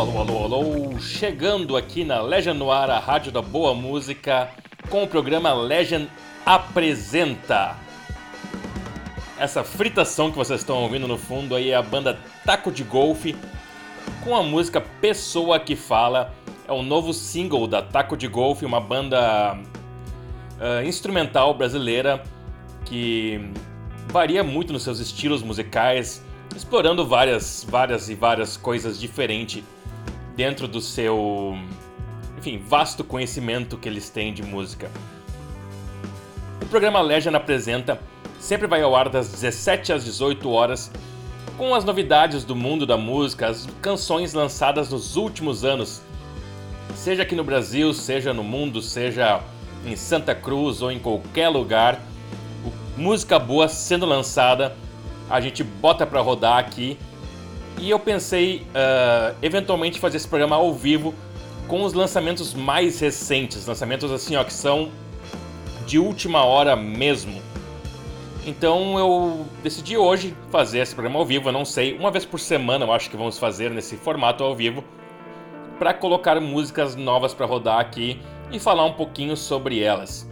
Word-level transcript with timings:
alô, 0.00 0.18
alô, 0.18 0.44
alô! 0.44 0.98
Chegando 0.98 1.76
aqui 1.76 2.04
na 2.04 2.22
Legend 2.22 2.58
Noir, 2.58 2.88
a 2.88 2.98
rádio 2.98 3.30
da 3.30 3.42
boa 3.42 3.74
música, 3.74 4.48
com 4.88 5.02
o 5.02 5.06
programa 5.06 5.52
Legend 5.52 6.08
Apresenta. 6.44 7.76
Essa 9.38 9.62
fritação 9.62 10.30
que 10.30 10.38
vocês 10.38 10.60
estão 10.60 10.82
ouvindo 10.82 11.06
no 11.06 11.18
fundo 11.18 11.54
aí 11.54 11.70
é 11.70 11.74
a 11.74 11.82
banda 11.82 12.18
Taco 12.46 12.72
de 12.72 12.82
Golfe, 12.82 13.36
com 14.24 14.34
a 14.34 14.42
música 14.42 14.80
Pessoa 14.80 15.60
que 15.60 15.76
Fala. 15.76 16.32
É 16.66 16.72
o 16.72 16.82
novo 16.82 17.12
single 17.12 17.66
da 17.66 17.82
Taco 17.82 18.16
de 18.16 18.26
Golfe, 18.26 18.64
uma 18.64 18.80
banda 18.80 19.54
uh, 19.54 20.86
instrumental 20.86 21.52
brasileira 21.52 22.22
que 22.86 23.38
varia 24.08 24.42
muito 24.42 24.72
nos 24.72 24.82
seus 24.82 24.98
estilos 24.98 25.42
musicais 25.42 26.24
explorando 26.56 27.06
várias, 27.06 27.66
várias 27.68 28.08
e 28.08 28.14
várias 28.14 28.56
coisas 28.56 28.98
diferentes 28.98 29.62
dentro 30.40 30.66
do 30.66 30.80
seu, 30.80 31.54
enfim, 32.38 32.56
vasto 32.66 33.04
conhecimento 33.04 33.76
que 33.76 33.86
eles 33.86 34.08
têm 34.08 34.32
de 34.32 34.42
música. 34.42 34.90
O 36.62 36.64
programa 36.64 36.98
Legend 37.02 37.36
apresenta 37.36 38.00
sempre 38.38 38.66
vai 38.66 38.80
ao 38.80 38.96
ar 38.96 39.10
das 39.10 39.28
17 39.28 39.92
às 39.92 40.02
18 40.02 40.48
horas 40.48 40.90
com 41.58 41.74
as 41.74 41.84
novidades 41.84 42.42
do 42.42 42.56
mundo 42.56 42.86
da 42.86 42.96
música, 42.96 43.48
as 43.48 43.68
canções 43.82 44.32
lançadas 44.32 44.88
nos 44.88 45.14
últimos 45.14 45.62
anos, 45.62 46.00
seja 46.94 47.22
aqui 47.22 47.34
no 47.34 47.44
Brasil, 47.44 47.92
seja 47.92 48.32
no 48.32 48.42
mundo, 48.42 48.80
seja 48.80 49.42
em 49.84 49.94
Santa 49.94 50.34
Cruz 50.34 50.80
ou 50.80 50.90
em 50.90 50.98
qualquer 50.98 51.50
lugar, 51.50 52.00
música 52.96 53.38
boa 53.38 53.68
sendo 53.68 54.06
lançada 54.06 54.74
a 55.30 55.40
gente 55.40 55.62
bota 55.62 56.04
para 56.04 56.20
rodar 56.20 56.58
aqui. 56.58 56.98
E 57.80 57.88
eu 57.88 57.98
pensei 57.98 58.58
uh, 58.58 59.34
eventualmente 59.40 59.98
fazer 59.98 60.18
esse 60.18 60.28
programa 60.28 60.54
ao 60.54 60.74
vivo 60.74 61.14
com 61.66 61.82
os 61.82 61.94
lançamentos 61.94 62.52
mais 62.52 63.00
recentes, 63.00 63.66
lançamentos 63.66 64.12
assim 64.12 64.36
ó 64.36 64.44
que 64.44 64.52
são 64.52 64.90
de 65.86 65.98
última 65.98 66.44
hora 66.44 66.76
mesmo. 66.76 67.40
Então 68.46 68.98
eu 68.98 69.46
decidi 69.62 69.96
hoje 69.96 70.36
fazer 70.50 70.80
esse 70.80 70.94
programa 70.94 71.18
ao 71.18 71.24
vivo, 71.24 71.48
eu 71.48 71.52
não 71.52 71.64
sei, 71.64 71.96
uma 71.96 72.10
vez 72.10 72.26
por 72.26 72.38
semana 72.38 72.84
eu 72.84 72.92
acho 72.92 73.08
que 73.08 73.16
vamos 73.16 73.38
fazer 73.38 73.70
nesse 73.70 73.96
formato 73.96 74.44
ao 74.44 74.54
vivo 74.54 74.84
para 75.78 75.94
colocar 75.94 76.38
músicas 76.38 76.94
novas 76.94 77.32
para 77.32 77.46
rodar 77.46 77.80
aqui 77.80 78.20
e 78.52 78.58
falar 78.58 78.84
um 78.84 78.92
pouquinho 78.92 79.36
sobre 79.38 79.82
elas. 79.82 80.28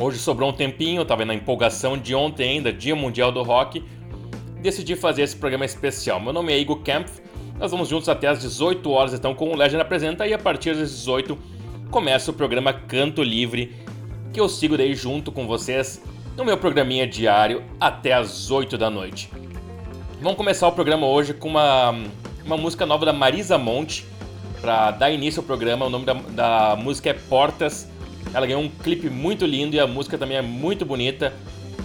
Hoje 0.00 0.18
sobrou 0.18 0.48
um 0.48 0.54
tempinho, 0.54 1.02
estava 1.02 1.26
na 1.26 1.34
empolgação 1.34 1.98
de 1.98 2.14
ontem 2.14 2.52
ainda, 2.52 2.72
Dia 2.72 2.96
Mundial 2.96 3.30
do 3.30 3.42
Rock, 3.42 3.84
decidi 4.60 4.94
fazer 4.94 5.22
esse 5.22 5.36
programa 5.36 5.64
especial. 5.64 6.20
Meu 6.20 6.32
nome 6.32 6.52
é 6.52 6.58
Igor 6.58 6.80
Kempf, 6.82 7.20
nós 7.58 7.70
vamos 7.70 7.88
juntos 7.88 8.08
até 8.08 8.26
às 8.28 8.40
18 8.40 8.90
horas 8.90 9.14
então 9.14 9.34
com 9.34 9.50
o 9.50 9.56
Legend 9.56 9.82
Apresenta 9.82 10.26
e 10.26 10.32
a 10.32 10.38
partir 10.38 10.74
das 10.74 10.90
18 10.90 11.36
começa 11.90 12.30
o 12.30 12.34
programa 12.34 12.72
Canto 12.72 13.22
Livre, 13.22 13.74
que 14.32 14.40
eu 14.40 14.48
sigo 14.48 14.76
daí 14.76 14.94
junto 14.94 15.32
com 15.32 15.46
vocês 15.46 16.02
no 16.36 16.44
meu 16.44 16.56
programinha 16.56 17.06
diário 17.06 17.62
até 17.80 18.12
às 18.12 18.50
8 18.50 18.78
da 18.78 18.88
noite. 18.88 19.30
Vamos 20.20 20.36
começar 20.36 20.68
o 20.68 20.72
programa 20.72 21.06
hoje 21.06 21.34
com 21.34 21.48
uma, 21.48 21.94
uma 22.44 22.56
música 22.56 22.86
nova 22.86 23.06
da 23.06 23.12
Marisa 23.12 23.58
Monte, 23.58 24.06
para 24.60 24.90
dar 24.90 25.10
início 25.10 25.40
ao 25.40 25.46
programa. 25.46 25.86
O 25.86 25.90
nome 25.90 26.04
da, 26.04 26.12
da 26.12 26.76
música 26.76 27.08
é 27.08 27.14
Portas 27.14 27.88
ela 28.32 28.46
ganhou 28.46 28.62
um 28.62 28.68
clipe 28.68 29.10
muito 29.10 29.44
lindo 29.44 29.74
e 29.74 29.80
a 29.80 29.86
música 29.86 30.16
também 30.16 30.36
é 30.36 30.42
muito 30.42 30.84
bonita. 30.84 31.32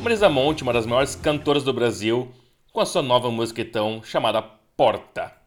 Marisa 0.02 0.30
Monte, 0.30 0.62
uma 0.62 0.72
das 0.72 0.86
maiores 0.86 1.16
cantoras 1.16 1.64
do 1.64 1.74
Brasil, 1.74 2.30
com 2.76 2.82
a 2.82 2.86
sua 2.86 3.02
nova 3.02 3.32
música 3.32 3.62
então 3.62 4.04
chamada 4.04 4.42
Porta. 4.42 5.45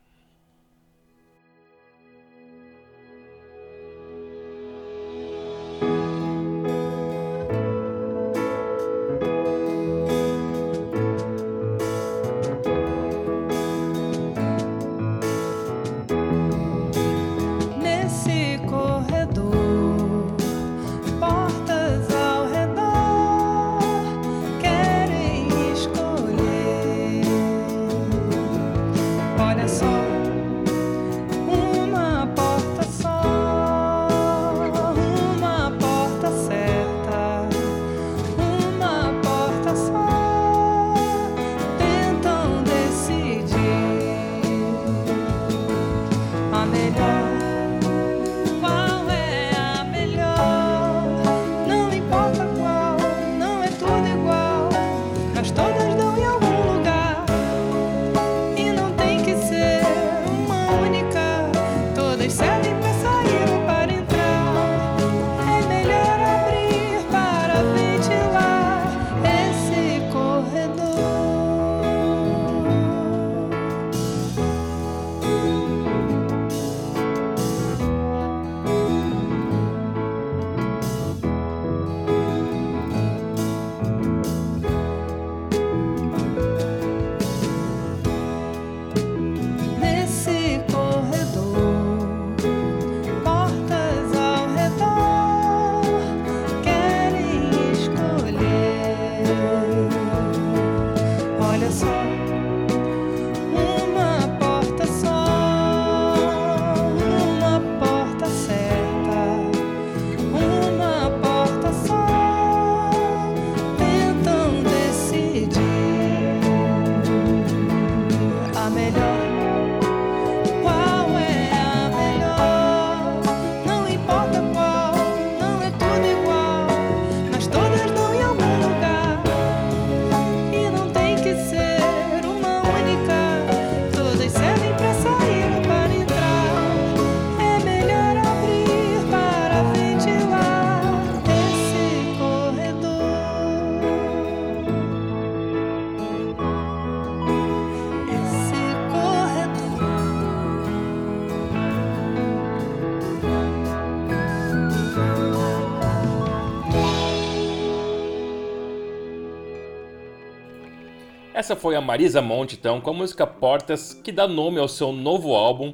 Essa 161.48 161.56
foi 161.56 161.74
a 161.76 161.80
Marisa 161.80 162.20
Monte, 162.20 162.56
então, 162.56 162.78
com 162.78 162.90
a 162.90 162.92
música 162.92 163.26
Portas, 163.26 163.94
que 163.94 164.12
dá 164.12 164.28
nome 164.28 164.60
ao 164.60 164.68
seu 164.68 164.92
novo 164.92 165.34
álbum, 165.34 165.72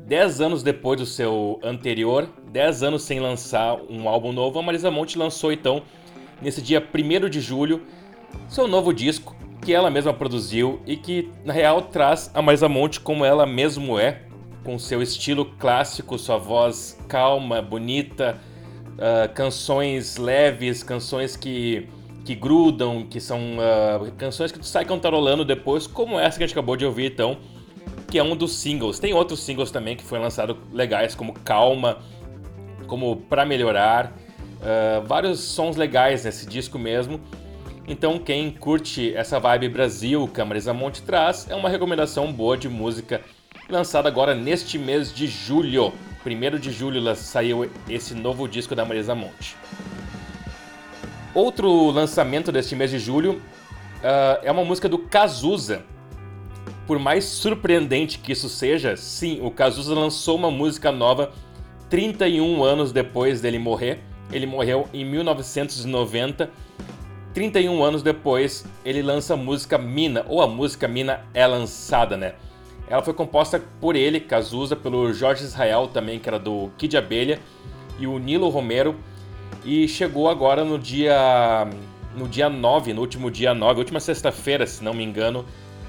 10 0.00 0.40
anos 0.40 0.62
depois 0.62 0.98
do 0.98 1.04
seu 1.04 1.60
anterior, 1.62 2.26
10 2.50 2.82
anos 2.82 3.02
sem 3.02 3.20
lançar 3.20 3.76
um 3.90 4.08
álbum 4.08 4.32
novo, 4.32 4.58
a 4.58 4.62
Marisa 4.62 4.90
Monte 4.90 5.18
lançou 5.18 5.52
então, 5.52 5.82
nesse 6.40 6.62
dia 6.62 6.82
1 6.82 7.28
de 7.28 7.38
julho, 7.38 7.82
seu 8.48 8.66
novo 8.66 8.94
disco, 8.94 9.36
que 9.60 9.74
ela 9.74 9.90
mesma 9.90 10.14
produziu 10.14 10.80
e 10.86 10.96
que, 10.96 11.30
na 11.44 11.52
real, 11.52 11.82
traz 11.82 12.30
a 12.32 12.40
Marisa 12.40 12.66
Monte 12.66 12.98
como 12.98 13.26
ela 13.26 13.44
mesmo 13.44 13.98
é, 13.98 14.22
com 14.64 14.78
seu 14.78 15.02
estilo 15.02 15.44
clássico, 15.58 16.18
sua 16.18 16.38
voz 16.38 16.98
calma, 17.08 17.60
bonita, 17.60 18.40
uh, 18.94 19.30
canções 19.34 20.16
leves, 20.16 20.82
canções 20.82 21.36
que, 21.36 21.90
que 22.24 22.34
grudam, 22.34 23.04
que 23.04 23.20
são 23.20 23.38
uh, 23.58 24.10
canções 24.12 24.50
que 24.50 24.58
tu 24.58 24.66
sai 24.66 24.84
cantarolando 24.84 25.44
depois, 25.44 25.86
como 25.86 26.18
essa 26.18 26.38
que 26.38 26.44
a 26.44 26.46
gente 26.46 26.56
acabou 26.56 26.76
de 26.76 26.86
ouvir, 26.86 27.12
então, 27.12 27.36
que 28.10 28.18
é 28.18 28.22
um 28.22 28.34
dos 28.34 28.56
singles. 28.56 28.98
Tem 28.98 29.12
outros 29.12 29.40
singles 29.40 29.70
também 29.70 29.94
que 29.94 30.02
foram 30.02 30.22
lançados 30.22 30.56
legais, 30.72 31.14
como 31.14 31.34
Calma, 31.34 31.98
como 32.86 33.16
Pra 33.16 33.44
Melhorar, 33.44 34.16
uh, 34.60 35.06
vários 35.06 35.40
sons 35.40 35.76
legais 35.76 36.24
nesse 36.24 36.46
disco 36.46 36.78
mesmo. 36.78 37.20
Então, 37.86 38.18
quem 38.18 38.50
curte 38.50 39.14
essa 39.14 39.38
vibe 39.38 39.68
Brasil 39.68 40.26
que 40.26 40.40
a 40.40 40.44
Marisa 40.44 40.72
Monte 40.72 41.02
traz, 41.02 41.46
é 41.50 41.54
uma 41.54 41.68
recomendação 41.68 42.32
boa 42.32 42.56
de 42.56 42.68
música 42.68 43.20
lançada 43.68 44.08
agora 44.08 44.34
neste 44.34 44.78
mês 44.78 45.12
de 45.12 45.26
julho. 45.26 45.92
1 46.24 46.58
de 46.58 46.72
julho 46.72 47.14
saiu 47.14 47.70
esse 47.86 48.14
novo 48.14 48.48
disco 48.48 48.74
da 48.74 48.82
Marisa 48.82 49.14
Monte. 49.14 49.54
Outro 51.34 51.90
lançamento 51.90 52.52
deste 52.52 52.76
mês 52.76 52.90
de 52.90 52.98
julho 52.98 53.32
uh, 53.32 54.40
é 54.42 54.50
uma 54.52 54.64
música 54.64 54.88
do 54.88 54.98
Cazuza. 54.98 55.82
Por 56.86 56.98
mais 56.98 57.24
surpreendente 57.24 58.18
que 58.18 58.32
isso 58.32 58.48
seja, 58.48 58.96
sim, 58.96 59.40
o 59.42 59.50
Cazuza 59.50 59.94
lançou 59.94 60.36
uma 60.36 60.50
música 60.50 60.92
nova 60.92 61.32
31 61.90 62.62
anos 62.62 62.92
depois 62.92 63.40
dele 63.40 63.58
morrer. 63.58 64.00
Ele 64.32 64.46
morreu 64.46 64.88
em 64.92 65.04
1990 65.04 66.50
31 67.34 67.82
anos 67.82 68.00
depois, 68.00 68.64
ele 68.84 69.02
lança 69.02 69.34
a 69.34 69.36
música 69.36 69.76
Mina, 69.76 70.24
ou 70.28 70.40
a 70.40 70.46
música 70.46 70.86
Mina 70.86 71.24
é 71.34 71.44
lançada, 71.44 72.16
né? 72.16 72.34
Ela 72.88 73.02
foi 73.02 73.12
composta 73.12 73.60
por 73.80 73.96
ele, 73.96 74.20
Cazuza, 74.20 74.76
pelo 74.76 75.12
Jorge 75.12 75.42
Israel 75.42 75.88
também, 75.92 76.20
que 76.20 76.28
era 76.28 76.38
do 76.38 76.70
Kid 76.78 76.96
Abelha, 76.96 77.40
e 77.98 78.06
o 78.06 78.18
Nilo 78.18 78.48
Romero, 78.50 78.94
e 79.64 79.88
chegou 79.88 80.28
agora 80.28 80.64
no 80.64 80.78
dia 80.78 81.66
no 82.16 82.28
dia 82.28 82.48
9, 82.48 82.92
no 82.92 83.00
último 83.00 83.30
dia 83.30 83.52
9, 83.54 83.80
última 83.80 83.98
sexta-feira, 83.98 84.66
se 84.66 84.84
não 84.84 84.94
me 84.94 85.02
engano, 85.02 85.44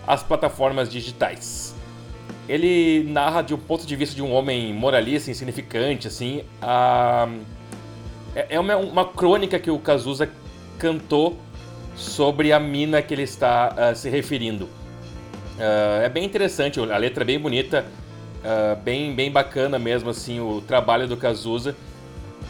às 0.07 0.23
plataformas 0.23 0.89
digitais. 0.89 1.75
Ele 2.49 3.03
narra 3.03 3.41
de 3.41 3.53
um 3.53 3.57
ponto 3.57 3.85
de 3.85 3.95
vista 3.95 4.15
de 4.15 4.21
um 4.21 4.31
homem 4.31 4.73
moralista, 4.73 5.29
insignificante, 5.29 6.07
assim, 6.07 6.43
a... 6.61 7.27
é, 8.35 8.55
é 8.55 8.59
uma, 8.59 8.75
uma 8.77 9.05
crônica 9.05 9.59
que 9.59 9.69
o 9.69 9.77
Cazuza 9.77 10.29
cantou 10.77 11.37
sobre 11.95 12.51
a 12.51 12.59
mina 12.59 13.01
que 13.01 13.13
ele 13.13 13.23
está 13.23 13.73
uh, 13.73 13.95
se 13.95 14.09
referindo. 14.09 14.65
Uh, 14.65 16.03
é 16.03 16.09
bem 16.09 16.25
interessante, 16.25 16.79
a 16.79 16.97
letra 16.97 17.23
é 17.23 17.25
bem 17.25 17.39
bonita, 17.39 17.85
uh, 18.43 18.75
bem, 18.81 19.13
bem 19.15 19.31
bacana 19.31 19.79
mesmo 19.79 20.09
assim 20.09 20.39
o 20.39 20.61
trabalho 20.61 21.07
do 21.07 21.15
Cazuza. 21.15 21.75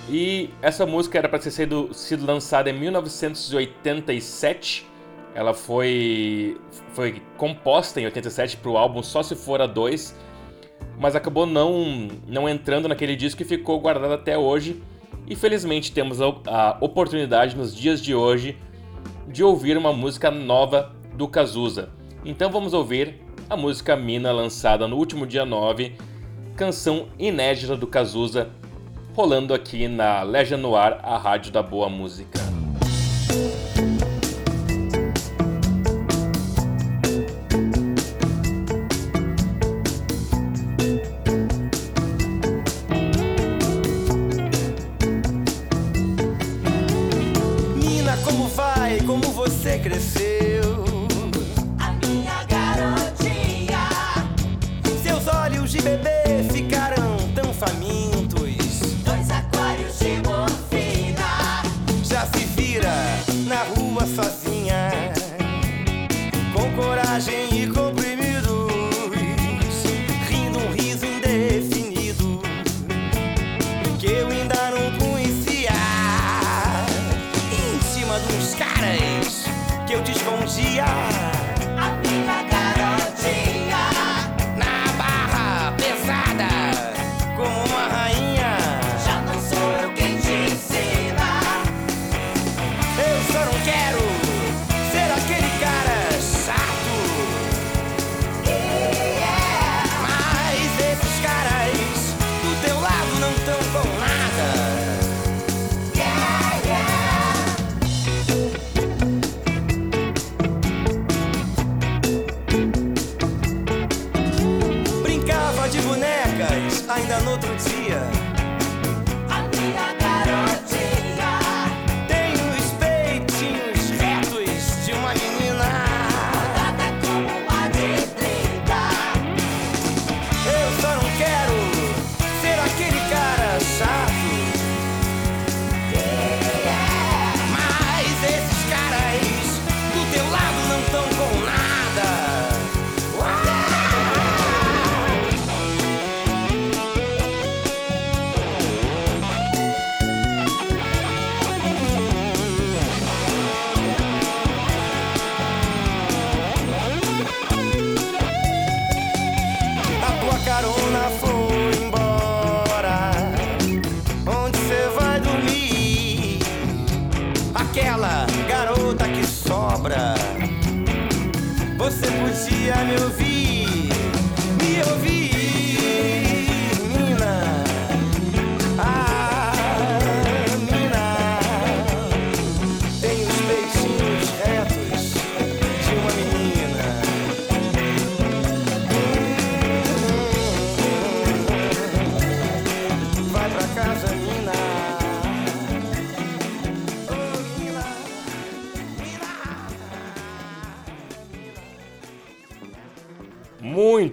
E 0.10 0.50
essa 0.62 0.86
música 0.86 1.18
era 1.18 1.28
para 1.28 1.40
ter 1.40 1.52
sido, 1.52 1.94
sido 1.94 2.26
lançada 2.26 2.70
em 2.70 2.74
1987. 2.74 4.86
Ela 5.34 5.54
foi, 5.54 6.58
foi 6.94 7.22
composta 7.38 8.00
em 8.00 8.06
87 8.06 8.58
para 8.58 8.72
o 8.72 8.78
álbum 8.78 9.02
Só 9.02 9.24
Se 9.24 9.36
For 9.36 9.62
a 9.62 9.68
2, 9.68 10.16
mas 10.98 11.16
acabou 11.16 11.46
não, 11.46 12.08
não 12.28 12.48
entrando 12.48 12.88
naquele 12.88 13.16
disco 13.16 13.42
e 13.42 13.46
ficou 13.46 13.80
guardada 13.80 14.14
até 14.14 14.38
hoje. 14.38 14.82
E 15.28 15.36
felizmente 15.36 15.92
temos 15.92 16.22
a, 16.22 16.28
a 16.46 16.78
oportunidade 16.80 17.58
nos 17.58 17.76
dias 17.76 18.00
de 18.00 18.14
hoje 18.14 18.56
de 19.28 19.44
ouvir 19.44 19.76
uma 19.76 19.92
música 19.92 20.30
nova 20.30 20.96
do 21.16 21.28
Cazuza. 21.28 21.90
Então 22.24 22.52
vamos 22.52 22.74
ouvir 22.74 23.16
a 23.50 23.58
música 23.58 23.96
Mina 23.96 24.32
lançada 24.32 24.88
no 24.88 24.98
último 24.98 25.26
dia 25.26 25.46
9, 25.46 25.96
canção 26.56 27.08
inédita 27.18 27.76
do 27.76 27.88
Cazuza, 27.88 28.52
rolando 29.16 29.54
aqui 29.54 29.88
na 29.88 30.24
Legend 30.24 30.62
Noir, 30.62 31.00
a 31.02 31.18
rádio 31.18 31.50
da 31.50 31.64
boa 31.64 31.88
música. 31.88 32.38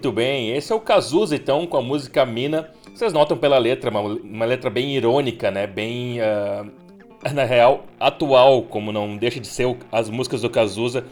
Muito 0.03 0.17
bem, 0.17 0.51
esse 0.51 0.73
é 0.73 0.75
o 0.75 0.81
Cazuza 0.81 1.37
então 1.37 1.65
com 1.65 1.77
a 1.77 1.81
música 1.81 2.27
Mina. 2.27 2.69
Vocês 2.93 3.13
notam 3.13 3.37
pela 3.37 3.57
letra, 3.57 3.89
uma, 3.89 4.01
uma 4.01 4.45
letra 4.45 4.69
bem 4.69 4.97
irônica, 4.97 5.49
né? 5.49 5.65
Bem, 5.65 6.19
uh, 6.19 6.69
na 7.33 7.45
real, 7.45 7.85
atual, 8.01 8.63
como 8.63 8.91
não 8.91 9.17
deixa 9.17 9.39
de 9.39 9.47
ser 9.47 9.77
as 9.93 10.11
músicas 10.11 10.43
do 10.43 10.51
Cazuza. 10.51 11.05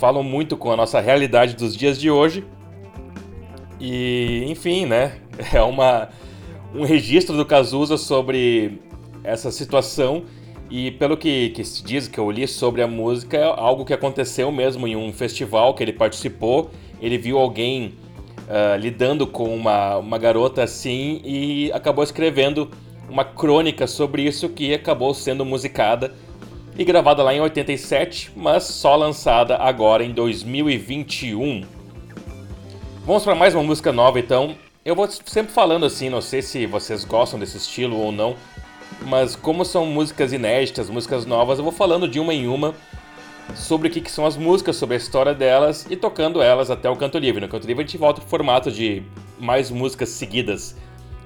Falam 0.00 0.22
muito 0.22 0.56
com 0.56 0.72
a 0.72 0.76
nossa 0.78 0.98
realidade 0.98 1.54
dos 1.56 1.76
dias 1.76 2.00
de 2.00 2.10
hoje. 2.10 2.42
E, 3.78 4.46
enfim, 4.48 4.86
né? 4.86 5.18
É 5.52 5.60
uma, 5.60 6.08
um 6.74 6.84
registro 6.84 7.36
do 7.36 7.44
Cazuza 7.44 7.98
sobre 7.98 8.80
essa 9.22 9.50
situação. 9.50 10.24
E 10.70 10.90
pelo 10.92 11.18
que, 11.18 11.50
que 11.50 11.62
se 11.62 11.84
diz, 11.84 12.08
que 12.08 12.18
eu 12.18 12.30
li 12.30 12.48
sobre 12.48 12.80
a 12.80 12.86
música, 12.86 13.36
é 13.36 13.44
algo 13.44 13.84
que 13.84 13.92
aconteceu 13.92 14.50
mesmo 14.50 14.88
em 14.88 14.96
um 14.96 15.12
festival 15.12 15.74
que 15.74 15.82
ele 15.84 15.92
participou 15.92 16.70
ele 17.00 17.18
viu 17.18 17.38
alguém 17.38 17.94
uh, 18.46 18.76
lidando 18.78 19.26
com 19.26 19.54
uma, 19.54 19.96
uma 19.98 20.18
garota 20.18 20.62
assim 20.62 21.20
e 21.24 21.70
acabou 21.72 22.02
escrevendo 22.02 22.70
uma 23.08 23.24
crônica 23.24 23.86
sobre 23.86 24.22
isso 24.22 24.48
que 24.48 24.74
acabou 24.74 25.14
sendo 25.14 25.44
musicada 25.44 26.14
e 26.78 26.84
gravada 26.84 27.22
lá 27.22 27.32
em 27.32 27.40
87, 27.40 28.32
mas 28.36 28.64
só 28.64 28.96
lançada 28.96 29.56
agora 29.56 30.04
em 30.04 30.12
2021. 30.12 31.64
Vamos 33.04 33.24
para 33.24 33.34
mais 33.34 33.54
uma 33.54 33.62
música 33.62 33.92
nova 33.92 34.18
então. 34.18 34.54
Eu 34.84 34.94
vou 34.94 35.08
sempre 35.08 35.52
falando 35.52 35.86
assim, 35.86 36.08
não 36.08 36.20
sei 36.20 36.42
se 36.42 36.66
vocês 36.66 37.04
gostam 37.04 37.38
desse 37.38 37.56
estilo 37.56 37.96
ou 37.96 38.12
não, 38.12 38.36
mas 39.02 39.34
como 39.34 39.64
são 39.64 39.86
músicas 39.86 40.32
inéditas, 40.32 40.90
músicas 40.90 41.24
novas, 41.24 41.58
eu 41.58 41.64
vou 41.64 41.72
falando 41.72 42.06
de 42.06 42.20
uma 42.20 42.34
em 42.34 42.46
uma 42.46 42.74
sobre 43.54 43.88
o 43.88 43.90
que, 43.90 44.00
que, 44.00 44.10
são 44.10 44.26
as 44.26 44.36
músicas, 44.36 44.76
sobre 44.76 44.94
a 44.94 44.98
história 44.98 45.34
delas 45.34 45.86
e 45.88 45.96
tocando 45.96 46.42
elas 46.42 46.70
até 46.70 46.88
o 46.90 46.96
canto 46.96 47.18
livre. 47.18 47.40
No 47.40 47.48
canto 47.48 47.66
livre 47.66 47.84
a 47.84 47.86
gente 47.86 47.98
volta 47.98 48.20
pro 48.20 48.28
formato 48.28 48.70
de 48.70 49.02
mais 49.38 49.70
músicas 49.70 50.08
seguidas. 50.10 50.76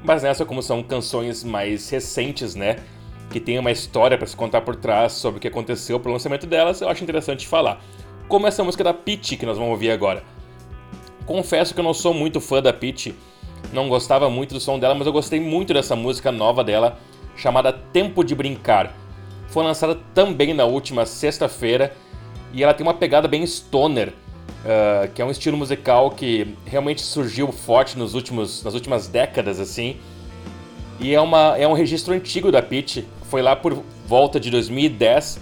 Mas 0.03 0.23
nessa, 0.23 0.45
como 0.45 0.63
são 0.63 0.83
canções 0.83 1.45
mais 1.45 1.89
recentes, 1.91 2.55
né? 2.55 2.77
Que 3.31 3.41
tem 3.41 3.59
uma 3.59 3.71
história 3.71 4.17
para 4.17 4.27
se 4.27 4.37
contar 4.37 4.63
por 4.63 4.77
trás 4.77 5.13
sobre 5.13 5.39
o 5.39 5.41
que 5.41 5.49
aconteceu 5.49 6.01
pro 6.01 6.13
lançamento 6.13 6.47
delas, 6.47 6.81
eu 6.81 6.89
acho 6.89 7.03
interessante 7.03 7.47
falar. 7.47 7.83
Como 8.29 8.47
essa 8.47 8.65
música 8.65 8.85
da 8.85 8.95
Peach 8.95 9.37
que 9.37 9.47
nós 9.47 9.57
vamos 9.57 9.73
ouvir 9.73 9.91
agora. 9.91 10.23
Confesso 11.27 11.75
que 11.75 11.81
eu 11.81 11.85
não 11.85 11.95
sou 11.95 12.13
muito 12.13 12.41
fã 12.41 12.61
da 12.61 12.73
Peach, 12.73 13.15
não 13.73 13.89
gostava 13.89 14.29
muito 14.29 14.55
do 14.55 14.61
som 14.61 14.79
dela, 14.79 14.95
mas 14.95 15.07
eu 15.07 15.13
gostei 15.13 15.39
muito 15.39 15.73
dessa 15.73 15.95
música 15.95 16.33
nova 16.33 16.65
dela, 16.65 16.99
chamada 17.37 17.73
Tempo 17.73 18.25
de 18.25 18.35
Brincar. 18.35 18.93
Foi 19.49 19.63
lançada 19.63 19.99
também 20.15 20.55
na 20.55 20.65
última 20.65 21.07
sexta-feira 21.07 21.95
e 22.53 22.63
ela 22.63 22.75
tem 22.75 22.87
uma 22.87 22.95
pegada 22.95 23.29
bem 23.29 23.47
stoner, 23.47 24.09
uh, 24.09 25.11
que 25.15 25.23
é 25.23 25.25
um 25.25 25.31
estilo 25.31 25.57
musical 25.57 26.11
que 26.11 26.55
realmente 26.67 27.03
surgiu 27.03 27.51
forte 27.53 27.97
nos 27.97 28.15
últimos, 28.15 28.63
nas 28.65 28.75
últimas 28.75 29.07
décadas, 29.07 29.61
assim. 29.61 29.97
E 30.99 31.15
é, 31.15 31.21
uma, 31.21 31.57
é 31.57 31.67
um 31.67 31.73
registro 31.73 32.13
antigo 32.13 32.53
da 32.53 32.61
Peach, 32.61 33.07
foi 33.23 33.41
lá 33.41 33.57
por 33.57 33.83
volta 34.07 34.39
de 34.39 34.51
2010, 34.51 35.41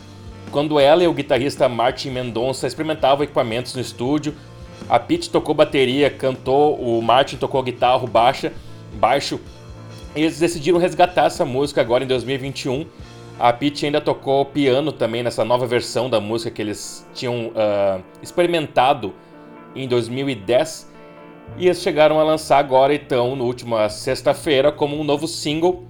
quando 0.51 0.79
ela 0.79 1.03
e 1.03 1.09
o 1.09 1.13
guitarrista 1.13 1.69
Martin 1.69 2.11
Mendonça 2.11 2.67
experimentavam 2.67 3.25
equipamentos 3.25 3.75
no 3.75 3.81
estúdio. 3.81 4.35
A 4.89 4.99
Peach 4.99 5.29
tocou 5.29 5.55
bateria, 5.55 6.11
cantou, 6.11 6.77
o 6.77 7.03
Martin 7.03 7.37
tocou 7.37 7.63
guitarra, 7.63 8.07
baixa, 8.07 8.53
baixo. 8.95 9.41
E 10.15 10.23
eles 10.23 10.39
decidiram 10.39 10.79
resgatar 10.79 11.27
essa 11.27 11.45
música 11.45 11.81
agora 11.81 12.05
em 12.05 12.07
2021 12.07 12.87
a 13.39 13.53
Peach 13.53 13.87
ainda 13.87 14.01
tocou 14.01 14.45
piano 14.45 14.91
também 14.91 15.23
nessa 15.23 15.45
nova 15.45 15.67
versão 15.67 16.11
da 16.11 16.21
música 16.21 16.51
que 16.51 16.61
eles 16.61 17.07
tinham 17.15 17.49
uh, 17.49 18.03
experimentado 18.21 19.15
em 19.77 19.87
2010. 19.87 20.93
E 21.57 21.67
eles 21.67 21.81
chegaram 21.81 22.19
a 22.19 22.25
lançar 22.25 22.59
agora, 22.59 22.95
então, 22.95 23.37
na 23.37 23.45
última 23.45 23.89
sexta-feira, 23.89 24.73
como 24.73 25.01
um 25.01 25.05
novo 25.05 25.27
single, 25.27 25.85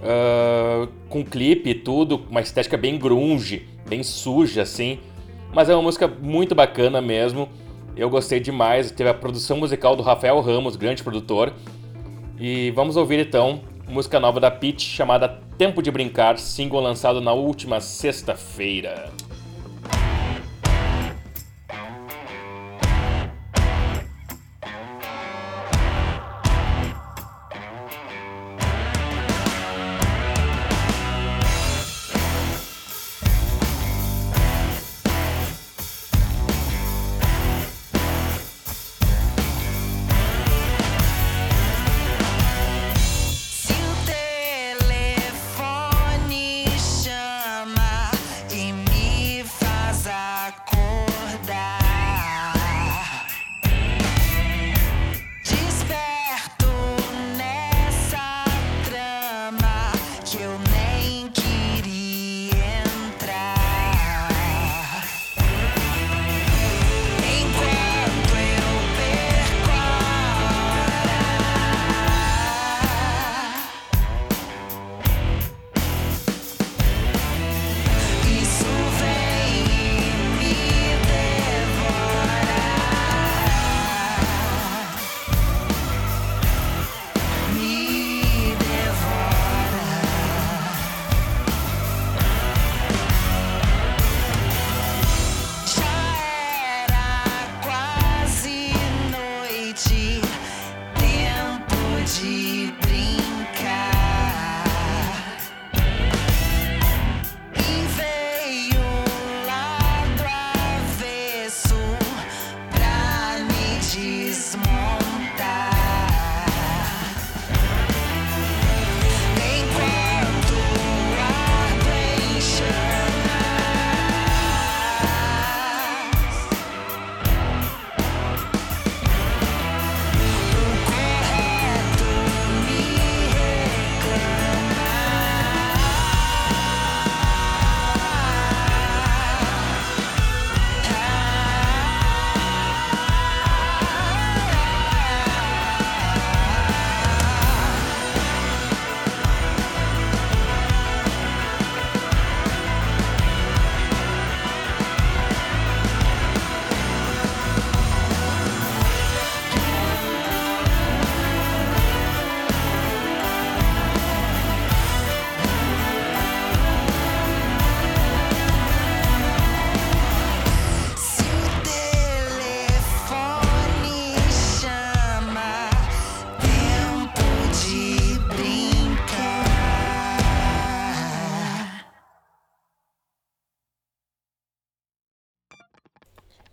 uh, 0.00 0.88
com 1.08 1.24
clipe 1.24 1.70
e 1.70 1.74
tudo, 1.74 2.24
uma 2.30 2.40
estética 2.40 2.76
bem 2.76 2.96
grunge, 2.98 3.68
bem 3.88 4.02
suja, 4.02 4.62
assim. 4.62 5.00
Mas 5.52 5.68
é 5.68 5.74
uma 5.74 5.82
música 5.82 6.06
muito 6.06 6.54
bacana 6.54 7.00
mesmo. 7.00 7.48
Eu 7.96 8.08
gostei 8.08 8.38
demais. 8.38 8.90
Teve 8.90 9.10
a 9.10 9.14
produção 9.14 9.56
musical 9.56 9.96
do 9.96 10.02
Rafael 10.02 10.40
Ramos, 10.40 10.76
grande 10.76 11.02
produtor. 11.02 11.52
E 12.38 12.70
vamos 12.72 12.96
ouvir 12.96 13.18
então 13.18 13.60
música 13.88 14.20
nova 14.20 14.38
da 14.40 14.50
Peach 14.50 14.84
chamada 14.84 15.45
Tempo 15.58 15.80
de 15.80 15.90
Brincar, 15.90 16.38
single 16.38 16.82
lançado 16.82 17.18
na 17.18 17.32
última 17.32 17.80
sexta-feira. 17.80 19.10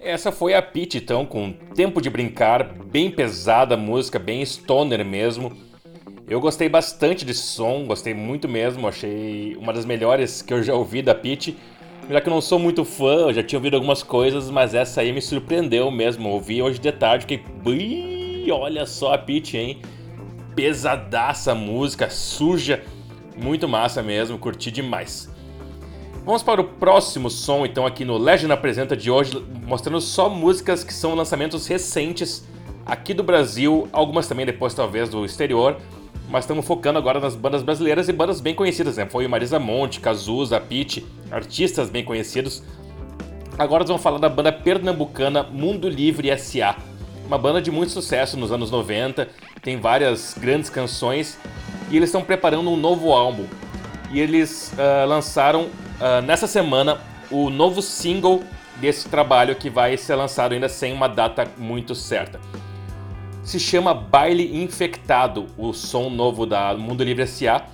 Essa 0.03 0.33
foi 0.33 0.53
a 0.53 0.61
Pete, 0.61 0.97
então, 0.97 1.25
com 1.25 1.53
Tempo 1.73 2.01
de 2.01 2.09
Brincar, 2.09 2.73
bem 2.91 3.09
pesada 3.09 3.77
música, 3.77 4.19
bem 4.19 4.43
stoner 4.45 5.03
mesmo. 5.05 5.55
Eu 6.27 6.41
gostei 6.41 6.67
bastante 6.67 7.23
desse 7.23 7.43
som, 7.43 7.85
gostei 7.85 8.13
muito 8.13 8.49
mesmo, 8.49 8.85
achei 8.85 9.55
uma 9.55 9.71
das 9.71 9.85
melhores 9.85 10.41
que 10.41 10.53
eu 10.53 10.61
já 10.61 10.73
ouvi 10.73 11.01
da 11.01 11.15
Pete. 11.15 11.57
Já 12.09 12.19
que 12.19 12.27
eu 12.27 12.33
não 12.33 12.41
sou 12.41 12.59
muito 12.59 12.83
fã, 12.83 13.13
eu 13.13 13.33
já 13.33 13.41
tinha 13.41 13.57
ouvido 13.57 13.75
algumas 13.75 14.03
coisas, 14.03 14.49
mas 14.49 14.73
essa 14.73 14.99
aí 14.99 15.13
me 15.13 15.21
surpreendeu 15.21 15.89
mesmo. 15.89 16.27
Ouvi 16.27 16.61
hoje 16.61 16.79
de 16.79 16.91
tarde, 16.91 17.25
fiquei. 17.25 18.51
Olha 18.51 18.85
só 18.85 19.13
a 19.13 19.17
Pete, 19.17 19.57
hein? 19.57 19.81
Pesadaça 20.53 21.53
a 21.53 21.55
música, 21.55 22.09
suja, 22.09 22.83
muito 23.41 23.69
massa 23.69 24.03
mesmo, 24.03 24.37
curti 24.37 24.69
demais. 24.69 25.32
Vamos 26.25 26.41
para 26.41 26.61
o 26.61 26.63
próximo 26.63 27.29
som, 27.29 27.65
então, 27.65 27.85
aqui 27.85 28.05
no 28.05 28.17
Legend 28.17 28.53
Apresenta 28.53 28.95
de 28.95 29.11
hoje, 29.11 29.45
mostrando 29.65 29.99
só 29.99 30.29
músicas 30.29 30.83
que 30.83 30.93
são 30.93 31.15
lançamentos 31.15 31.67
recentes 31.67 32.45
aqui 32.85 33.13
do 33.13 33.23
Brasil, 33.23 33.87
algumas 33.91 34.27
também 34.27 34.45
depois, 34.45 34.73
talvez, 34.73 35.09
do 35.09 35.25
exterior 35.25 35.77
mas 36.29 36.45
estamos 36.45 36.65
focando 36.65 36.97
agora 36.97 37.19
nas 37.19 37.35
bandas 37.35 37.61
brasileiras 37.61 38.09
e 38.09 38.13
bandas 38.13 38.41
bem 38.41 38.55
conhecidas, 38.55 38.97
né? 38.97 39.05
Foi 39.05 39.27
Marisa 39.27 39.59
Monte, 39.59 39.99
Cazuza, 39.99 40.59
Pete, 40.59 41.05
artistas 41.29 41.89
bem 41.89 42.03
conhecidos. 42.03 42.63
Agora 43.57 43.81
nós 43.81 43.89
vamos 43.89 44.01
falar 44.01 44.17
da 44.17 44.29
banda 44.29 44.51
pernambucana 44.51 45.43
Mundo 45.43 45.87
Livre 45.87 46.31
S.A., 46.31 46.75
uma 47.27 47.37
banda 47.37 47.61
de 47.61 47.69
muito 47.69 47.91
sucesso 47.91 48.35
nos 48.35 48.51
anos 48.51 48.71
90, 48.71 49.29
tem 49.61 49.79
várias 49.79 50.35
grandes 50.37 50.69
canções 50.69 51.37
e 51.91 51.97
eles 51.97 52.09
estão 52.09 52.23
preparando 52.23 52.69
um 52.69 52.75
novo 52.75 53.13
álbum. 53.13 53.45
E 54.11 54.19
eles 54.19 54.73
uh, 54.73 55.07
lançaram 55.07 55.69
uh, 56.03 56.21
nessa 56.21 56.47
semana 56.47 56.99
o 57.31 57.49
novo 57.49 57.81
single 57.81 58.43
desse 58.75 59.07
trabalho 59.07 59.55
que 59.55 59.69
vai 59.69 59.95
ser 59.97 60.15
lançado 60.15 60.53
ainda 60.53 60.67
sem 60.67 60.91
uma 60.93 61.07
data 61.07 61.47
muito 61.57 61.95
certa 61.95 62.39
se 63.43 63.59
chama 63.59 63.93
Baile 63.93 64.63
Infectado, 64.63 65.47
o 65.57 65.73
som 65.73 66.09
novo 66.09 66.45
da 66.45 66.73
Mundo 66.73 67.03
Livre 67.03 67.23
S.A. 67.23 67.65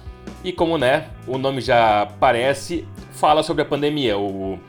E 0.44 0.52
como 0.52 0.78
né, 0.78 1.10
o 1.28 1.38
nome 1.38 1.62
já 1.62 2.08
parece, 2.20 2.88
fala 3.14 3.44
sobre 3.44 3.62
a 3.62 3.66
pandemia. 3.66 4.18
O, 4.18 4.60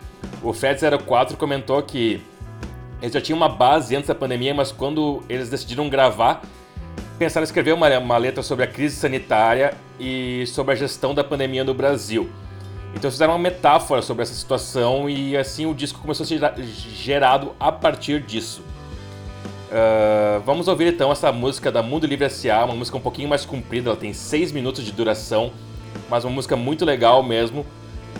o 0.42 0.50
Fed04 0.50 1.36
comentou 1.36 1.82
que 1.82 2.20
eles 3.00 3.14
já 3.14 3.20
tinham 3.20 3.38
uma 3.38 3.48
base 3.48 3.96
antes 3.96 4.08
da 4.08 4.14
pandemia, 4.14 4.52
mas 4.52 4.70
quando 4.70 5.22
eles 5.26 5.48
decidiram 5.48 5.88
gravar, 5.88 6.42
pensaram 7.18 7.44
em 7.44 7.46
escrever 7.46 7.72
uma, 7.72 7.98
uma 7.98 8.18
letra 8.18 8.42
sobre 8.42 8.64
a 8.64 8.68
crise 8.68 8.96
sanitária 8.96 9.72
e 9.98 10.44
sobre 10.48 10.74
a 10.74 10.76
gestão 10.76 11.14
da 11.14 11.24
pandemia 11.24 11.64
no 11.64 11.72
Brasil. 11.72 12.28
Então 12.94 13.10
fizeram 13.10 13.32
uma 13.34 13.38
metáfora 13.38 14.02
sobre 14.02 14.22
essa 14.22 14.34
situação 14.34 15.08
e 15.08 15.36
assim 15.36 15.66
o 15.66 15.74
disco 15.74 16.00
começou 16.00 16.24
a 16.24 16.26
ser 16.26 16.40
gerado 16.64 17.52
a 17.58 17.70
partir 17.70 18.20
disso. 18.22 18.62
Uh, 19.70 20.40
vamos 20.44 20.66
ouvir 20.66 20.92
então 20.92 21.12
essa 21.12 21.30
música 21.30 21.70
da 21.70 21.80
Mundo 21.82 22.04
Livre 22.04 22.26
S.A., 22.26 22.64
uma 22.64 22.74
música 22.74 22.96
um 22.96 23.00
pouquinho 23.00 23.28
mais 23.28 23.44
comprida, 23.44 23.90
ela 23.90 23.96
tem 23.96 24.12
6 24.12 24.50
minutos 24.50 24.84
de 24.84 24.90
duração, 24.90 25.52
mas 26.08 26.24
uma 26.24 26.32
música 26.32 26.56
muito 26.56 26.84
legal 26.84 27.22
mesmo. 27.22 27.64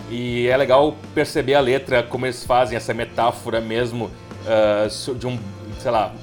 E 0.09 0.47
é 0.47 0.55
legal 0.55 0.95
perceber 1.13 1.55
a 1.55 1.59
letra, 1.59 2.03
como 2.03 2.25
eles 2.25 2.43
fazem 2.43 2.77
essa 2.77 2.93
metáfora 2.93 3.59
mesmo 3.59 4.05
uh, 4.45 5.15
de 5.15 5.27
um, 5.27 5.37
sei 5.79 5.91
lá, 5.91 6.13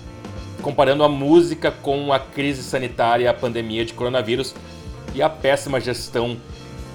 comparando 0.63 1.05
a 1.05 1.09
música 1.09 1.71
com 1.71 2.13
a 2.13 2.19
crise 2.19 2.63
sanitária, 2.63 3.31
a 3.31 3.35
pandemia 3.35 3.85
de 3.85 3.93
coronavírus 3.93 4.55
e 5.15 5.23
a 5.23 5.29
péssima 5.29 5.81
gestão 5.81 6.39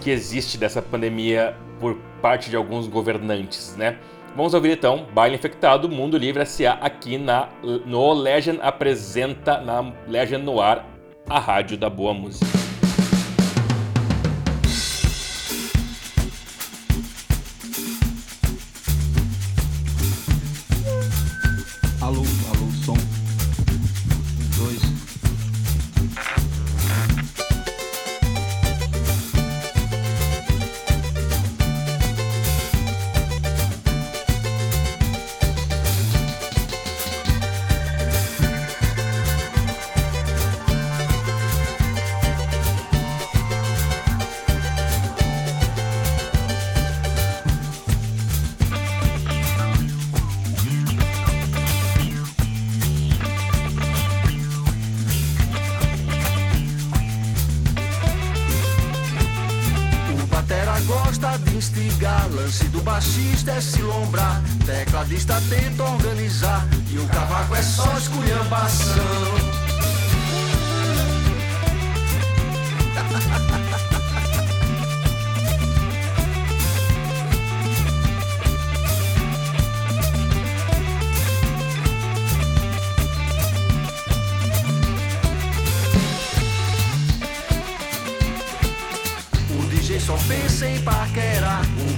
que 0.03 0.11
existe 0.11 0.57
dessa 0.57 0.81
pandemia 0.81 1.55
por 1.79 1.95
parte 2.21 2.49
de 2.49 2.55
alguns 2.55 2.87
governantes, 2.87 3.75
né? 3.77 3.97
Vamos 4.35 4.53
ouvir 4.53 4.71
então 4.71 5.07
Baile 5.13 5.35
Infectado, 5.35 5.87
Mundo 5.87 6.17
Livre 6.17 6.41
S.A. 6.41 6.73
aqui 6.73 7.17
na, 7.17 7.49
no 7.85 8.13
Legend 8.13 8.59
apresenta 8.61 9.61
na 9.61 9.93
Legend 10.07 10.43
no 10.43 10.59
ar 10.59 10.85
a 11.29 11.39
rádio 11.39 11.77
da 11.77 11.89
boa 11.89 12.13
música. 12.13 12.62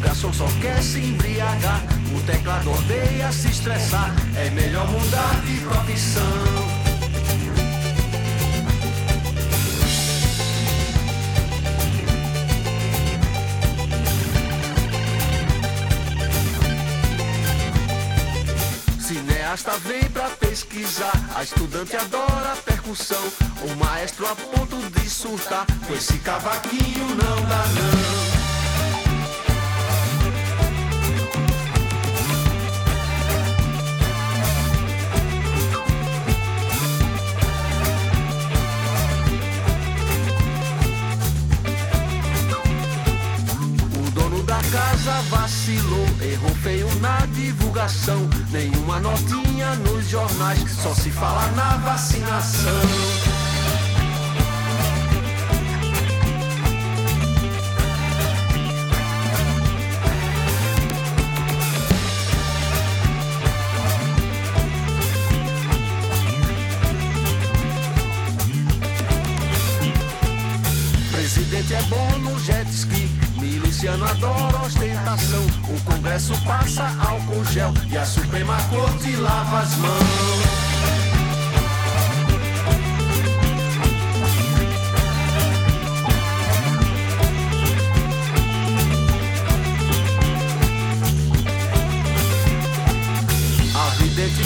garçom 0.05 0.31
só 0.31 0.47
quer 0.61 0.81
se 0.81 0.99
embriagar. 0.99 1.81
O 2.15 2.21
teclado 2.21 2.71
odeia 2.71 3.31
se 3.31 3.49
estressar. 3.49 4.13
É 4.35 4.49
melhor 4.51 4.87
mudar 4.89 5.41
de 5.45 5.57
profissão. 5.61 6.21
cineasta 18.99 19.71
vem 19.79 20.03
pra 20.11 20.29
pesquisar. 20.29 21.13
A 21.35 21.43
estudante 21.43 21.95
adora 21.95 22.53
a 22.53 22.55
percussão. 22.57 23.23
O 23.63 23.75
maestro 23.83 24.27
a 24.27 24.35
ponto 24.35 24.77
de 24.91 25.09
surtar. 25.09 25.65
Com 25.87 25.93
esse 25.95 26.17
cavaquinho 26.19 27.07
não 27.09 27.49
dá 27.49 27.65
não. 27.67 28.34
nenhuma 48.51 48.99
notinha 48.99 49.75
nos 49.75 50.09
jornais, 50.09 50.71
só 50.71 50.93
se 50.95 51.11
fala 51.11 51.45
na 51.51 51.77
vacinação. 51.77 52.81
é 71.73 71.81
bom 71.83 72.19
no 72.19 72.39
jet 72.39 72.69
ski. 72.69 73.09
Miliciano 73.39 74.05
adora 74.05 74.57
ostentação. 74.59 75.45
O 75.67 75.81
Congresso 75.81 76.33
passa 76.43 76.83
a 76.83 77.04
gel 77.43 77.73
e 77.91 77.97
a 77.97 78.05
Suprema 78.05 78.55
Corte 78.69 79.15
lava 79.17 79.59
as 79.59 79.75
mãos. 79.77 80.55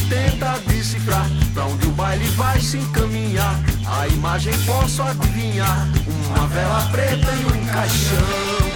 tenta 0.09 0.59
decifrar 0.67 1.29
pra 1.53 1.65
onde 1.65 1.87
o 1.87 1.91
baile 1.91 2.25
vai 2.29 2.59
se 2.59 2.77
encaminhar. 2.77 3.59
A 3.85 4.07
imagem 4.07 4.53
posso 4.65 5.01
adivinhar: 5.03 5.87
uma 6.29 6.47
vela 6.47 6.89
preta 6.91 7.31
e 7.31 7.45
um 7.45 7.65
caixão. 7.67 8.68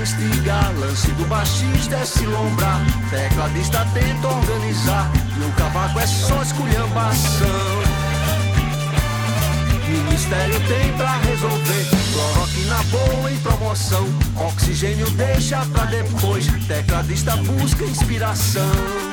Instigar. 0.00 0.72
Lance 0.78 1.10
do 1.12 1.26
baixista 1.26 1.96
é 1.96 2.04
se 2.04 2.26
lombrar 2.26 2.80
Tecladista 3.10 3.86
tenta 3.92 4.28
organizar. 4.28 5.10
No 5.36 5.50
cavaco 5.52 5.98
é 5.98 6.06
só 6.06 6.42
esculhambação. 6.42 7.48
Ministério 9.88 10.60
tem 10.68 10.92
pra 10.96 11.16
resolver. 11.18 11.88
Cloroque 12.12 12.60
na 12.66 12.82
boa 12.84 13.32
em 13.32 13.38
promoção. 13.38 14.06
Oxigênio 14.36 15.10
deixa 15.10 15.64
pra 15.72 15.84
depois. 15.86 16.46
Tecladista 16.68 17.36
busca 17.36 17.84
inspiração 17.84 19.09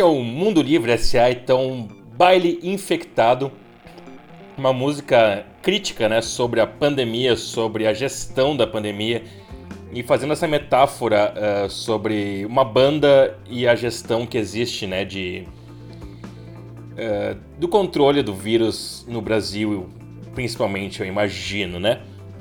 Esse 0.00 0.06
é 0.06 0.10
o 0.10 0.24
Mundo 0.24 0.62
Livre 0.62 0.92
S.A. 0.92 1.30
Então, 1.30 1.86
Baile 2.16 2.58
Infectado, 2.62 3.52
uma 4.56 4.72
música 4.72 5.44
crítica 5.60 6.08
né, 6.08 6.22
sobre 6.22 6.58
a 6.58 6.66
pandemia, 6.66 7.36
sobre 7.36 7.86
a 7.86 7.92
gestão 7.92 8.56
da 8.56 8.66
pandemia 8.66 9.22
e 9.92 10.02
fazendo 10.02 10.32
essa 10.32 10.48
metáfora 10.48 11.34
uh, 11.36 11.68
sobre 11.68 12.46
uma 12.46 12.64
banda 12.64 13.38
e 13.46 13.68
a 13.68 13.74
gestão 13.74 14.24
que 14.26 14.38
existe 14.38 14.86
né, 14.86 15.04
de, 15.04 15.46
uh, 16.94 17.38
do 17.58 17.68
controle 17.68 18.22
do 18.22 18.32
vírus 18.32 19.04
no 19.06 19.20
Brasil, 19.20 19.86
principalmente, 20.34 21.02
eu 21.02 21.06
imagino, 21.06 21.78
né? 21.78 22.00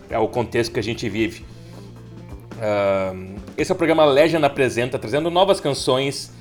É 0.10 0.17
o 0.17 0.30
contexto 0.30 0.72
que 0.72 0.80
a 0.80 0.84
gente 0.84 1.10
vive. 1.10 1.43
Uh, 2.54 3.36
esse 3.58 3.69
é 3.69 3.76
o 3.76 3.78
programa 3.78 4.06
Legend 4.06 4.45
Apresenta, 4.45 4.98
trazendo 4.98 5.30
novas 5.30 5.60
canções 5.60 6.38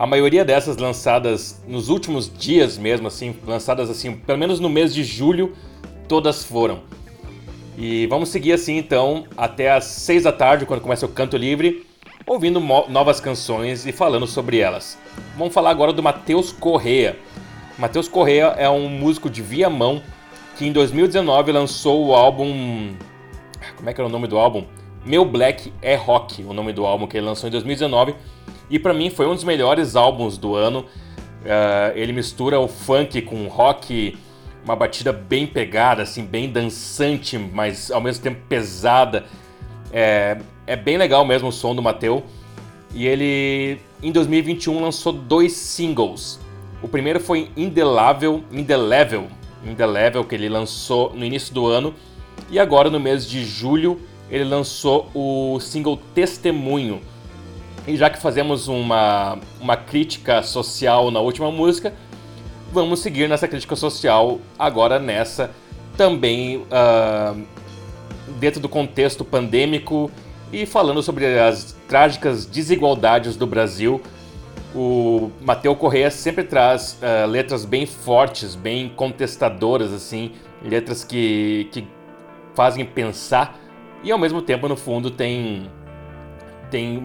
a 0.00 0.06
maioria 0.06 0.46
dessas 0.46 0.78
lançadas 0.78 1.62
nos 1.68 1.90
últimos 1.90 2.32
dias 2.32 2.78
mesmo, 2.78 3.06
assim, 3.06 3.36
lançadas 3.46 3.90
assim, 3.90 4.16
pelo 4.16 4.38
menos 4.38 4.58
no 4.58 4.70
mês 4.70 4.94
de 4.94 5.04
julho, 5.04 5.54
todas 6.08 6.42
foram. 6.42 6.80
E 7.76 8.06
vamos 8.06 8.30
seguir 8.30 8.54
assim 8.54 8.78
então 8.78 9.26
até 9.36 9.70
às 9.70 9.84
seis 9.84 10.22
da 10.22 10.32
tarde, 10.32 10.64
quando 10.64 10.80
começa 10.80 11.04
o 11.04 11.08
Canto 11.10 11.36
Livre, 11.36 11.86
ouvindo 12.26 12.58
novas 12.88 13.20
canções 13.20 13.84
e 13.84 13.92
falando 13.92 14.26
sobre 14.26 14.56
elas. 14.58 14.98
Vamos 15.36 15.52
falar 15.52 15.68
agora 15.68 15.92
do 15.92 16.02
Matheus 16.02 16.50
Correia. 16.50 17.18
Matheus 17.78 18.08
Correia 18.08 18.54
é 18.56 18.70
um 18.70 18.88
músico 18.88 19.28
de 19.28 19.42
Viamão 19.42 20.02
que 20.56 20.66
em 20.66 20.72
2019 20.72 21.52
lançou 21.52 22.06
o 22.06 22.14
álbum. 22.14 22.94
Como 23.76 23.90
é 23.90 23.92
que 23.92 24.00
era 24.00 24.08
o 24.08 24.10
nome 24.10 24.28
do 24.28 24.38
álbum? 24.38 24.64
Meu 25.04 25.26
Black 25.26 25.70
é 25.82 25.94
Rock, 25.94 26.42
o 26.42 26.54
nome 26.54 26.72
do 26.72 26.86
álbum 26.86 27.06
que 27.06 27.18
ele 27.18 27.26
lançou 27.26 27.48
em 27.48 27.52
2019 27.52 28.14
e 28.70 28.78
para 28.78 28.94
mim 28.94 29.10
foi 29.10 29.26
um 29.26 29.34
dos 29.34 29.44
melhores 29.44 29.96
álbuns 29.96 30.38
do 30.38 30.54
ano. 30.54 30.86
Uh, 31.42 31.96
ele 31.96 32.12
mistura 32.12 32.60
o 32.60 32.68
funk 32.68 33.20
com 33.22 33.44
o 33.44 33.48
rock, 33.48 34.16
uma 34.64 34.76
batida 34.76 35.12
bem 35.12 35.46
pegada, 35.46 36.02
assim, 36.02 36.24
bem 36.24 36.48
dançante, 36.48 37.36
mas 37.36 37.90
ao 37.90 38.00
mesmo 38.00 38.22
tempo 38.22 38.40
pesada. 38.48 39.26
É, 39.92 40.38
é 40.66 40.76
bem 40.76 40.96
legal 40.96 41.24
mesmo 41.24 41.48
o 41.48 41.52
som 41.52 41.74
do 41.74 41.82
Mateu. 41.82 42.22
E 42.94 43.06
ele, 43.06 43.80
em 44.02 44.12
2021, 44.12 44.80
lançou 44.80 45.12
dois 45.12 45.52
singles. 45.52 46.40
O 46.82 46.88
primeiro 46.88 47.20
foi 47.20 47.50
Indelável, 47.56 48.42
Indelevel, 48.50 49.26
Indelevel, 49.64 50.24
que 50.24 50.34
ele 50.34 50.48
lançou 50.48 51.12
no 51.14 51.24
início 51.24 51.52
do 51.52 51.66
ano. 51.66 51.94
E 52.50 52.58
agora, 52.58 52.88
no 52.90 52.98
mês 52.98 53.28
de 53.28 53.44
julho, 53.44 54.00
ele 54.30 54.44
lançou 54.44 55.08
o 55.14 55.58
single 55.60 55.98
Testemunho, 56.14 57.00
e 57.86 57.96
já 57.96 58.10
que 58.10 58.20
fazemos 58.20 58.68
uma, 58.68 59.38
uma 59.60 59.76
crítica 59.76 60.42
social 60.42 61.10
na 61.10 61.20
última 61.20 61.50
música, 61.50 61.92
vamos 62.72 63.00
seguir 63.00 63.28
nessa 63.28 63.48
crítica 63.48 63.74
social 63.74 64.38
agora 64.58 64.98
nessa 64.98 65.50
também 65.96 66.58
uh, 66.58 67.42
dentro 68.38 68.60
do 68.60 68.68
contexto 68.68 69.24
pandêmico 69.24 70.10
e 70.52 70.64
falando 70.64 71.02
sobre 71.02 71.38
as 71.38 71.76
trágicas 71.88 72.46
desigualdades 72.46 73.36
do 73.36 73.46
Brasil. 73.46 74.00
O 74.74 75.30
Mateu 75.40 75.74
Correia 75.74 76.10
sempre 76.10 76.44
traz 76.44 76.98
uh, 77.02 77.26
letras 77.26 77.64
bem 77.64 77.86
fortes, 77.86 78.54
bem 78.54 78.88
contestadoras, 78.88 79.92
assim, 79.92 80.32
letras 80.62 81.04
que, 81.04 81.68
que 81.72 81.86
fazem 82.54 82.84
pensar 82.84 83.58
e 84.02 84.10
ao 84.10 84.18
mesmo 84.18 84.40
tempo 84.40 84.68
no 84.68 84.76
fundo 84.76 85.10
tem 85.10 85.70
tem 86.70 86.98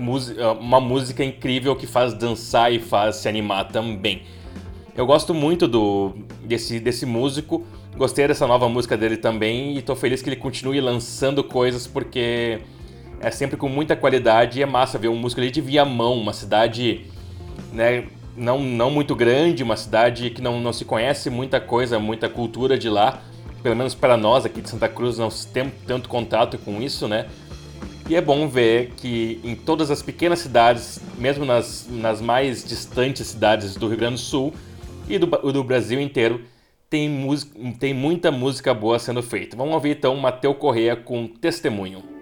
uma 0.59 0.79
música 0.79 1.23
incrível 1.23 1.75
que 1.75 1.87
faz 1.87 2.13
dançar 2.13 2.71
e 2.71 2.79
faz 2.79 3.17
se 3.17 3.27
animar 3.27 3.65
também. 3.65 4.23
Eu 4.95 5.05
gosto 5.05 5.33
muito 5.33 5.67
do 5.67 6.13
desse, 6.43 6.79
desse 6.79 7.05
músico, 7.05 7.65
gostei 7.97 8.27
dessa 8.27 8.47
nova 8.47 8.69
música 8.69 8.95
dele 8.95 9.17
também 9.17 9.77
e 9.77 9.81
tô 9.81 9.95
feliz 9.95 10.21
que 10.21 10.29
ele 10.29 10.35
continue 10.37 10.79
lançando 10.79 11.43
coisas 11.43 11.85
porque 11.85 12.61
é 13.19 13.31
sempre 13.31 13.57
com 13.57 13.67
muita 13.67 13.95
qualidade 13.95 14.59
e 14.59 14.63
é 14.63 14.65
massa 14.65 14.97
ver 14.97 15.09
um 15.09 15.15
músico 15.15 15.41
ali 15.41 15.51
de 15.51 15.59
Viamão, 15.59 16.13
uma 16.13 16.31
cidade 16.31 17.05
né, 17.73 18.05
não, 18.35 18.59
não 18.61 18.89
muito 18.89 19.15
grande, 19.15 19.63
uma 19.63 19.77
cidade 19.77 20.29
que 20.29 20.41
não, 20.41 20.59
não 20.59 20.73
se 20.73 20.85
conhece 20.85 21.29
muita 21.29 21.59
coisa, 21.59 21.99
muita 21.99 22.29
cultura 22.29 22.77
de 22.77 22.89
lá, 22.89 23.21
pelo 23.63 23.75
menos 23.75 23.95
para 23.95 24.15
nós 24.15 24.45
aqui 24.45 24.61
de 24.61 24.69
Santa 24.69 24.87
Cruz 24.87 25.17
não 25.17 25.29
temos 25.29 25.73
tanto 25.87 26.07
contato 26.07 26.57
com 26.57 26.81
isso, 26.81 27.07
né? 27.07 27.25
E 28.07 28.15
é 28.15 28.21
bom 28.21 28.47
ver 28.47 28.91
que 28.97 29.39
em 29.43 29.55
todas 29.55 29.89
as 29.89 30.03
pequenas 30.03 30.39
cidades, 30.39 30.99
mesmo 31.17 31.43
nas, 31.43 31.87
nas 31.89 32.21
mais 32.21 32.63
distantes 32.63 33.27
cidades 33.27 33.75
do 33.75 33.87
Rio 33.87 33.97
Grande 33.97 34.15
do 34.15 34.19
Sul 34.19 34.53
e 35.09 35.17
do, 35.17 35.25
do 35.25 35.63
Brasil 35.63 35.99
inteiro, 35.99 36.41
tem, 36.87 37.27
tem 37.79 37.95
muita 37.95 38.29
música 38.29 38.75
boa 38.75 38.99
sendo 38.99 39.23
feita. 39.23 39.57
Vamos 39.57 39.73
ouvir 39.73 39.97
então 39.97 40.15
Mateu 40.17 40.53
Correia 40.53 40.95
com 40.95 41.27
Testemunho. 41.27 42.14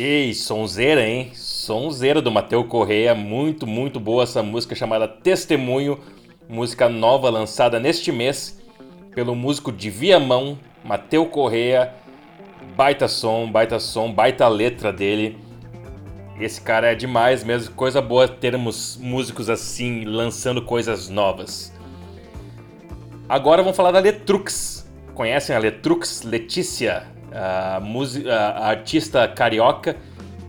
Ei, 0.00 0.32
sonzeira, 0.32 1.04
hein? 1.04 1.32
Sonzeira 1.34 2.22
do 2.22 2.30
Mateu 2.30 2.62
Correia, 2.62 3.16
muito, 3.16 3.66
muito 3.66 3.98
boa 3.98 4.22
essa 4.22 4.44
música 4.44 4.76
chamada 4.76 5.08
Testemunho, 5.08 5.98
música 6.48 6.88
nova 6.88 7.28
lançada 7.28 7.80
neste 7.80 8.12
mês 8.12 8.62
pelo 9.12 9.34
músico 9.34 9.72
de 9.72 9.90
Viamão, 9.90 10.56
Mateu 10.84 11.26
Correia. 11.26 11.92
Baita 12.76 13.08
som, 13.08 13.50
baita 13.50 13.80
som, 13.80 14.12
baita 14.12 14.46
letra 14.46 14.92
dele. 14.92 15.36
Esse 16.38 16.60
cara 16.60 16.92
é 16.92 16.94
demais 16.94 17.42
mesmo, 17.42 17.74
coisa 17.74 18.00
boa 18.00 18.28
termos 18.28 18.96
músicos 19.02 19.50
assim 19.50 20.04
lançando 20.04 20.62
coisas 20.62 21.08
novas. 21.08 21.72
Agora 23.28 23.64
vamos 23.64 23.76
falar 23.76 23.90
da 23.90 23.98
Letrux. 23.98 24.88
Conhecem 25.12 25.56
a 25.56 25.58
Letrux? 25.58 26.22
Letícia, 26.22 27.04
a, 27.32 27.80
a 28.34 28.68
artista 28.68 29.26
carioca 29.28 29.96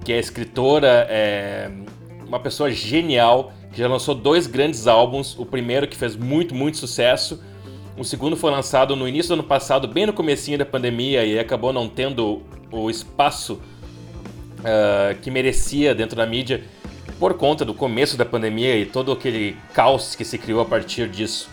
que 0.04 0.14
é 0.14 0.20
escritora, 0.20 1.06
é 1.10 1.70
uma 2.28 2.40
pessoa 2.40 2.72
genial, 2.72 3.54
que 3.72 3.80
já 3.80 3.88
lançou 3.88 4.16
dois 4.16 4.48
grandes 4.48 4.88
álbuns. 4.88 5.38
O 5.38 5.46
primeiro 5.46 5.88
que 5.88 5.96
fez 5.96 6.16
muito, 6.16 6.56
muito 6.56 6.78
sucesso. 6.78 7.44
O 7.98 8.04
segundo 8.04 8.36
foi 8.36 8.50
lançado 8.50 8.96
no 8.96 9.08
início 9.08 9.30
do 9.30 9.34
ano 9.34 9.44
passado, 9.44 9.88
bem 9.88 10.06
no 10.06 10.14
comecinho 10.14 10.58
da 10.58 10.66
pandemia, 10.66 11.26
e 11.26 11.38
acabou 11.38 11.74
não 11.74 11.88
tendo 11.88 12.42
o 12.72 12.90
espaço 12.90 13.54
uh, 13.54 15.20
que 15.22 15.30
merecia 15.30 15.94
dentro 15.94 16.16
da 16.16 16.26
mídia 16.26 16.64
por 17.20 17.34
conta 17.34 17.66
do 17.66 17.74
começo 17.74 18.16
da 18.16 18.26
pandemia 18.26 18.78
e 18.78 18.86
todo 18.86 19.12
aquele 19.12 19.58
caos 19.74 20.16
que 20.16 20.24
se 20.24 20.38
criou 20.38 20.62
a 20.62 20.66
partir 20.66 21.10
disso. 21.10 21.50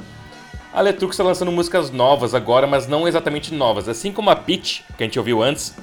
A 0.77 0.83
Letrux 0.83 1.15
está 1.15 1.25
lançando 1.25 1.51
músicas 1.51 1.91
novas 1.91 2.35
agora, 2.35 2.67
mas 2.67 2.87
não 2.87 3.09
exatamente 3.09 3.55
novas. 3.55 3.89
Assim 3.89 4.13
como 4.13 4.29
a 4.29 4.37
Peach, 4.37 4.85
que 4.95 5.03
a 5.03 5.07
gente 5.07 5.19
ouviu 5.19 5.43
antes, 5.43 5.75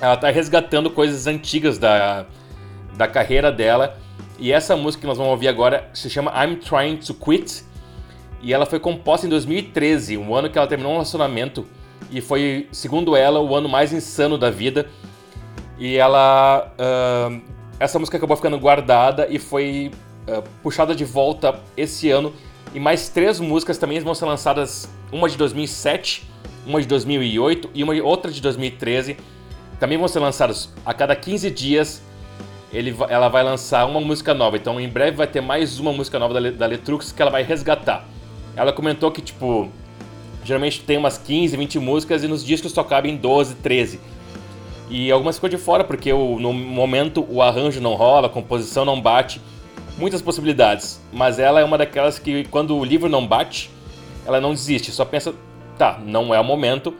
ela 0.00 0.14
está 0.14 0.30
resgatando 0.30 0.88
coisas 0.88 1.26
antigas 1.26 1.78
da, 1.78 2.24
da 2.94 3.08
carreira 3.08 3.50
dela. 3.50 3.98
E 4.38 4.52
essa 4.52 4.76
música 4.76 5.00
que 5.00 5.06
nós 5.08 5.18
vamos 5.18 5.32
ouvir 5.32 5.48
agora 5.48 5.90
se 5.92 6.08
chama 6.08 6.30
I'm 6.30 6.58
Trying 6.58 6.98
to 6.98 7.12
Quit. 7.12 7.64
E 8.40 8.54
ela 8.54 8.66
foi 8.66 8.78
composta 8.78 9.26
em 9.26 9.28
2013, 9.28 10.16
um 10.16 10.32
ano 10.32 10.48
que 10.48 10.56
ela 10.56 10.68
terminou 10.68 10.92
um 10.92 10.94
relacionamento. 10.94 11.66
E 12.08 12.20
foi, 12.20 12.68
segundo 12.70 13.16
ela, 13.16 13.40
o 13.40 13.52
ano 13.52 13.68
mais 13.68 13.92
insano 13.92 14.38
da 14.38 14.48
vida. 14.48 14.86
E 15.76 15.96
ela. 15.96 16.72
Uh, 16.78 17.42
essa 17.80 17.98
música 17.98 18.16
acabou 18.16 18.36
ficando 18.36 18.60
guardada 18.60 19.26
e 19.28 19.40
foi 19.40 19.90
uh, 20.28 20.40
puxada 20.62 20.94
de 20.94 21.04
volta 21.04 21.58
esse 21.76 22.12
ano. 22.12 22.32
E 22.74 22.80
mais 22.80 23.08
três 23.08 23.38
músicas 23.38 23.78
também 23.78 24.00
vão 24.00 24.14
ser 24.14 24.24
lançadas: 24.24 24.88
uma 25.10 25.28
de 25.28 25.36
2007, 25.36 26.28
uma 26.66 26.80
de 26.80 26.86
2008 26.86 27.70
e 27.74 27.82
uma 27.82 27.94
outra 28.02 28.30
de 28.30 28.40
2013 28.40 29.16
também 29.82 29.98
vão 29.98 30.06
ser 30.06 30.20
lançados 30.20 30.68
a 30.86 30.94
cada 30.94 31.16
15 31.16 31.50
dias. 31.50 32.00
Ele, 32.72 32.94
ela 33.08 33.28
vai 33.28 33.42
lançar 33.42 33.84
uma 33.84 34.00
música 34.00 34.32
nova. 34.32 34.56
Então, 34.56 34.80
em 34.80 34.88
breve 34.88 35.16
vai 35.16 35.26
ter 35.26 35.40
mais 35.40 35.80
uma 35.80 35.92
música 35.92 36.20
nova 36.20 36.40
da, 36.40 36.50
da 36.52 36.66
Letrux 36.66 37.10
que 37.10 37.20
ela 37.20 37.32
vai 37.32 37.42
resgatar. 37.42 38.06
Ela 38.54 38.72
comentou 38.72 39.10
que, 39.10 39.20
tipo, 39.20 39.68
geralmente 40.44 40.82
tem 40.82 40.96
umas 40.96 41.18
15, 41.18 41.56
20 41.56 41.80
músicas 41.80 42.22
e 42.22 42.28
nos 42.28 42.44
discos 42.44 42.70
só 42.70 42.84
cabem 42.84 43.16
12, 43.16 43.56
13. 43.56 43.98
E 44.88 45.10
algumas 45.10 45.34
ficou 45.34 45.50
de 45.50 45.58
fora 45.58 45.82
porque 45.82 46.12
o, 46.12 46.38
no 46.38 46.52
momento 46.52 47.26
o 47.28 47.42
arranjo 47.42 47.80
não 47.80 47.94
rola, 47.94 48.28
a 48.28 48.30
composição 48.30 48.84
não 48.84 49.00
bate. 49.00 49.40
Muitas 50.02 50.20
possibilidades. 50.20 51.00
Mas 51.12 51.38
ela 51.38 51.60
é 51.60 51.64
uma 51.64 51.78
daquelas 51.78 52.18
que, 52.18 52.42
quando 52.48 52.76
o 52.76 52.84
livro 52.84 53.08
não 53.08 53.24
bate, 53.24 53.70
ela 54.26 54.40
não 54.40 54.50
desiste. 54.50 54.90
Só 54.90 55.04
pensa, 55.04 55.32
tá, 55.78 56.00
não 56.04 56.34
é 56.34 56.40
o 56.40 56.44
momento. 56.44 56.92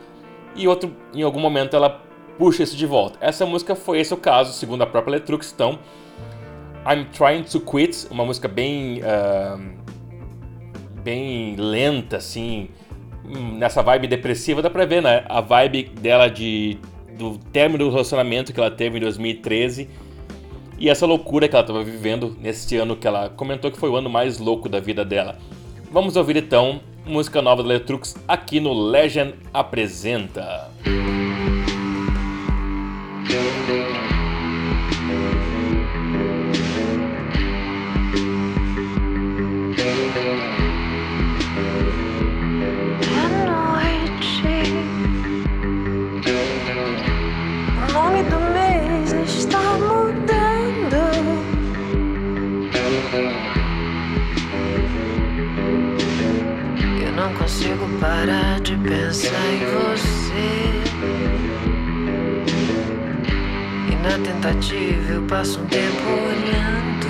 E 0.55 0.69
outro, 0.69 0.95
em 1.12 1.23
algum 1.23 1.41
momento 1.41 1.75
ela 1.75 2.01
puxa 2.38 2.62
isso 2.62 2.77
de 2.77 2.87
volta. 2.87 3.19
Essa 3.21 3.45
música 3.45 3.75
foi 3.75 3.99
esse 3.99 4.15
o 4.15 4.17
caso, 4.17 4.53
segundo 4.53 4.83
a 4.83 4.87
própria 4.87 5.15
Letrux. 5.15 5.53
Então, 5.53 5.81
I'm 6.88 7.07
Trying 7.07 7.43
to 7.43 7.61
Quit, 7.61 8.07
uma 8.09 8.25
música 8.25 8.47
bem. 8.47 9.01
Uh, 9.01 9.83
bem 11.03 11.57
lenta, 11.57 12.19
assim, 12.19 12.69
nessa 13.59 13.83
vibe 13.83 14.07
depressiva, 14.07 14.62
dá 14.62 14.71
pra 14.71 14.85
ver, 14.85 15.03
né? 15.03 15.25
A 15.29 15.41
vibe 15.41 15.91
dela 16.01 16.29
de, 16.29 16.79
do 17.19 17.37
término 17.53 17.87
do 17.87 17.91
relacionamento 17.91 18.53
que 18.53 18.61
ela 18.61 18.71
teve 18.71 18.99
em 18.99 19.01
2013 19.01 19.91
e 20.83 20.88
essa 20.90 21.07
loucura 21.07 21.47
que 21.47 21.55
ela 21.55 21.62
estava 21.62 21.85
vivendo 21.85 22.37
nesse 22.40 22.77
ano 22.77 22.97
que 22.97 23.07
ela 23.07 23.29
comentou 23.29 23.71
que 23.71 23.79
foi 23.79 23.88
o 23.88 23.95
ano 23.95 24.11
mais 24.11 24.40
louco 24.40 24.68
da 24.68 24.81
vida 24.81 25.05
dela. 25.05 25.38
Vamos 25.92 26.16
ouvir 26.16 26.37
então 26.37 26.81
música 27.07 27.40
nova 27.40 27.62
da 27.62 27.68
Letrux 27.68 28.16
aqui 28.27 28.59
no 28.59 28.73
Legend 28.73 29.33
Apresenta. 29.55 30.68
Parar 58.03 58.61
de 58.61 58.77
pensar 58.79 59.47
em 59.53 59.65
você. 59.65 60.83
E 63.93 63.95
na 64.03 64.19
tentativa 64.19 65.12
eu 65.12 65.23
passo 65.23 65.61
um 65.61 65.67
tempo 65.67 66.03
olhando. 66.27 67.07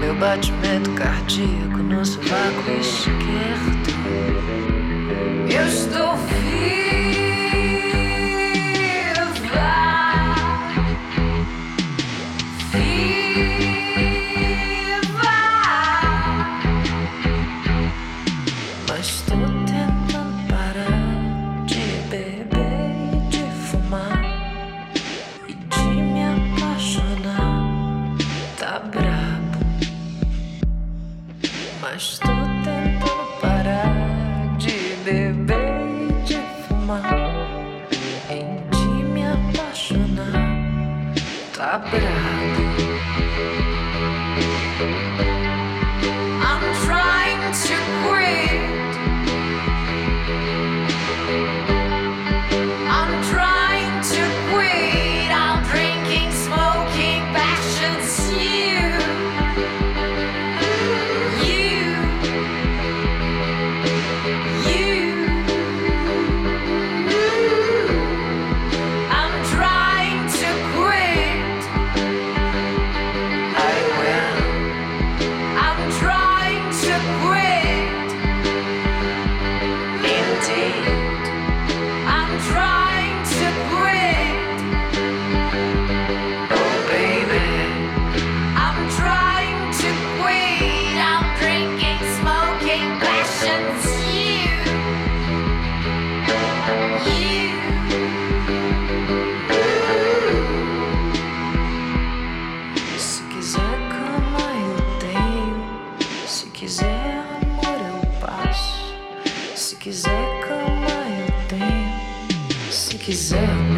Meu 0.00 0.14
batimento 0.14 0.90
cardíaco 0.92 1.76
no 1.76 2.06
sovaco 2.06 2.70
esquerdo. 2.80 3.88
Eu 5.50 5.66
estou 5.68 6.16
Se 9.38 9.87
quiser 113.08 113.77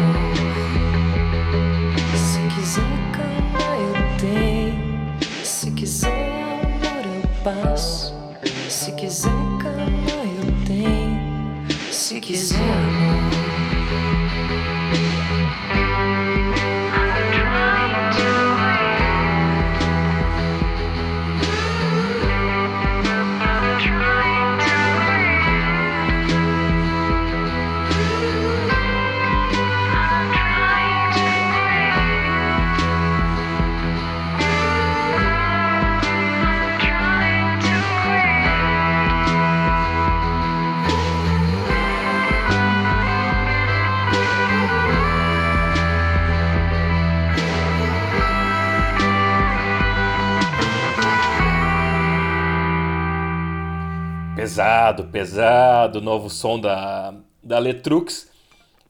Pesado, 54.51 55.05
pesado, 55.05 56.01
novo 56.01 56.29
som 56.29 56.59
da, 56.59 57.13
da 57.41 57.57
Letrux. 57.57 58.29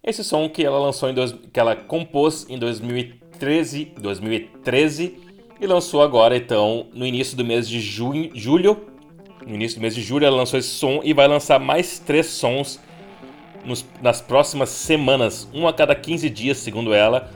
Esse 0.04 0.24
som 0.24 0.50
que 0.50 0.66
ela 0.66 0.80
lançou 0.80 1.08
em 1.08 1.14
dois, 1.14 1.36
que 1.54 1.60
ela 1.60 1.76
compôs 1.76 2.48
em 2.50 2.58
2013, 2.58 3.94
2013 4.02 5.20
e 5.62 5.68
lançou 5.68 6.02
agora 6.02 6.36
então 6.36 6.88
no 6.92 7.06
início 7.06 7.38
do 7.38 7.46
mês 7.46 7.70
de 7.70 7.80
junho, 7.80 8.32
julho. 8.34 8.88
No 9.46 9.54
início 9.54 9.78
do 9.78 9.84
mês 9.84 9.94
de 9.94 10.02
julho 10.02 10.26
ela 10.26 10.36
lançou 10.36 10.58
esse 10.58 10.70
som 10.70 11.00
e 11.04 11.14
vai 11.14 11.28
lançar 11.28 11.60
mais 11.60 12.00
três 12.00 12.26
sons 12.26 12.80
nos, 13.64 13.86
nas 14.02 14.20
próximas 14.20 14.70
semanas, 14.70 15.48
um 15.54 15.68
a 15.68 15.74
cada 15.74 15.94
15 15.94 16.28
dias, 16.32 16.58
segundo 16.58 16.92
ela. 16.92 17.30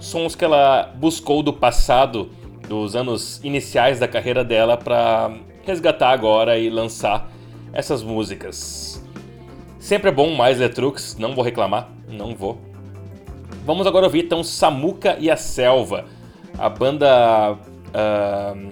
Sons 0.00 0.34
que 0.34 0.44
ela 0.44 0.92
buscou 0.96 1.44
do 1.44 1.52
passado, 1.52 2.28
dos 2.68 2.96
anos 2.96 3.40
iniciais 3.44 4.00
da 4.00 4.08
carreira 4.08 4.42
dela, 4.42 4.76
para 4.76 5.32
resgatar 5.64 6.10
agora 6.10 6.58
e 6.58 6.68
lançar 6.68 7.37
essas 7.72 8.02
músicas. 8.02 9.02
Sempre 9.78 10.10
é 10.10 10.12
bom 10.12 10.34
mais 10.34 10.58
Letrux, 10.58 11.16
não 11.18 11.34
vou 11.34 11.44
reclamar, 11.44 11.90
não 12.08 12.34
vou. 12.34 12.60
Vamos 13.64 13.86
agora 13.86 14.06
ouvir 14.06 14.24
então 14.24 14.42
Samuca 14.42 15.16
e 15.20 15.30
a 15.30 15.36
Selva, 15.36 16.06
a 16.58 16.68
banda 16.68 17.52
uh, 17.52 18.68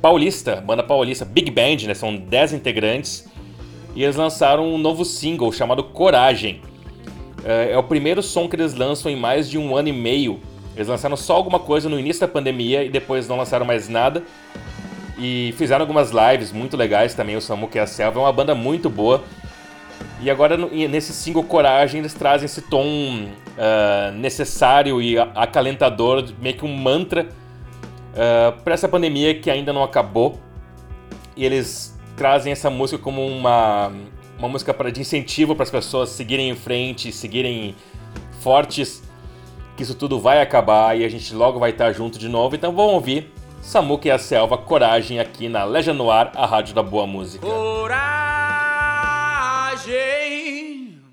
paulista, 0.00 0.56
banda 0.56 0.82
paulista, 0.82 1.24
Big 1.24 1.50
Band, 1.50 1.86
né? 1.86 1.94
São 1.94 2.16
10 2.16 2.52
integrantes 2.52 3.28
e 3.94 4.02
eles 4.02 4.16
lançaram 4.16 4.72
um 4.72 4.78
novo 4.78 5.04
single 5.04 5.52
chamado 5.52 5.82
Coragem. 5.82 6.62
Uh, 7.40 7.70
é 7.72 7.78
o 7.78 7.82
primeiro 7.82 8.22
som 8.22 8.48
que 8.48 8.56
eles 8.56 8.74
lançam 8.74 9.10
em 9.10 9.16
mais 9.16 9.48
de 9.50 9.58
um 9.58 9.76
ano 9.76 9.88
e 9.88 9.92
meio. 9.92 10.40
Eles 10.76 10.88
lançaram 10.88 11.16
só 11.16 11.34
alguma 11.34 11.58
coisa 11.58 11.88
no 11.88 11.98
início 11.98 12.20
da 12.20 12.28
pandemia 12.28 12.84
e 12.84 12.88
depois 12.88 13.26
não 13.26 13.36
lançaram 13.36 13.66
mais 13.66 13.88
nada. 13.88 14.22
E 15.18 15.52
fizeram 15.58 15.82
algumas 15.82 16.12
lives 16.12 16.52
muito 16.52 16.76
legais 16.76 17.12
também, 17.12 17.36
o 17.36 17.40
Samu 17.40 17.66
que 17.66 17.78
é 17.78 17.82
a 17.82 17.86
Selva, 17.86 18.20
é 18.20 18.22
uma 18.22 18.32
banda 18.32 18.54
muito 18.54 18.88
boa. 18.88 19.24
E 20.20 20.30
agora 20.30 20.56
nesse 20.56 21.12
single 21.12 21.42
Coragem 21.42 22.00
eles 22.00 22.14
trazem 22.14 22.46
esse 22.46 22.62
tom 22.62 22.86
uh, 23.26 24.12
necessário 24.14 25.02
e 25.02 25.18
acalentador, 25.18 26.24
meio 26.40 26.56
que 26.56 26.64
um 26.64 26.76
mantra 26.76 27.28
uh, 28.12 28.62
para 28.62 28.74
essa 28.74 28.88
pandemia 28.88 29.34
que 29.34 29.50
ainda 29.50 29.72
não 29.72 29.82
acabou. 29.82 30.40
E 31.36 31.44
eles 31.44 31.98
trazem 32.16 32.52
essa 32.52 32.70
música 32.70 33.02
como 33.02 33.24
uma, 33.26 33.92
uma 34.38 34.48
música 34.48 34.72
para 34.72 34.90
de 34.90 35.00
incentivo 35.00 35.54
para 35.54 35.64
as 35.64 35.70
pessoas 35.70 36.10
seguirem 36.10 36.48
em 36.48 36.56
frente, 36.56 37.12
seguirem 37.12 37.74
fortes, 38.40 39.02
que 39.76 39.82
isso 39.82 39.94
tudo 39.94 40.18
vai 40.20 40.40
acabar 40.40 40.98
e 40.98 41.04
a 41.04 41.08
gente 41.08 41.32
logo 41.34 41.58
vai 41.58 41.70
estar 41.70 41.92
junto 41.92 42.18
de 42.18 42.28
novo. 42.28 42.54
Então 42.56 42.72
vamos 42.72 42.94
ouvir 42.94 43.32
Samuca 43.60 44.08
e 44.08 44.10
a 44.10 44.18
Selva, 44.18 44.56
Coragem 44.56 45.20
aqui 45.20 45.48
na 45.48 45.64
Legia 45.64 45.92
Noir, 45.92 46.30
a 46.34 46.46
rádio 46.46 46.74
da 46.74 46.82
boa 46.82 47.06
música. 47.06 47.46
Coragem, 47.46 47.98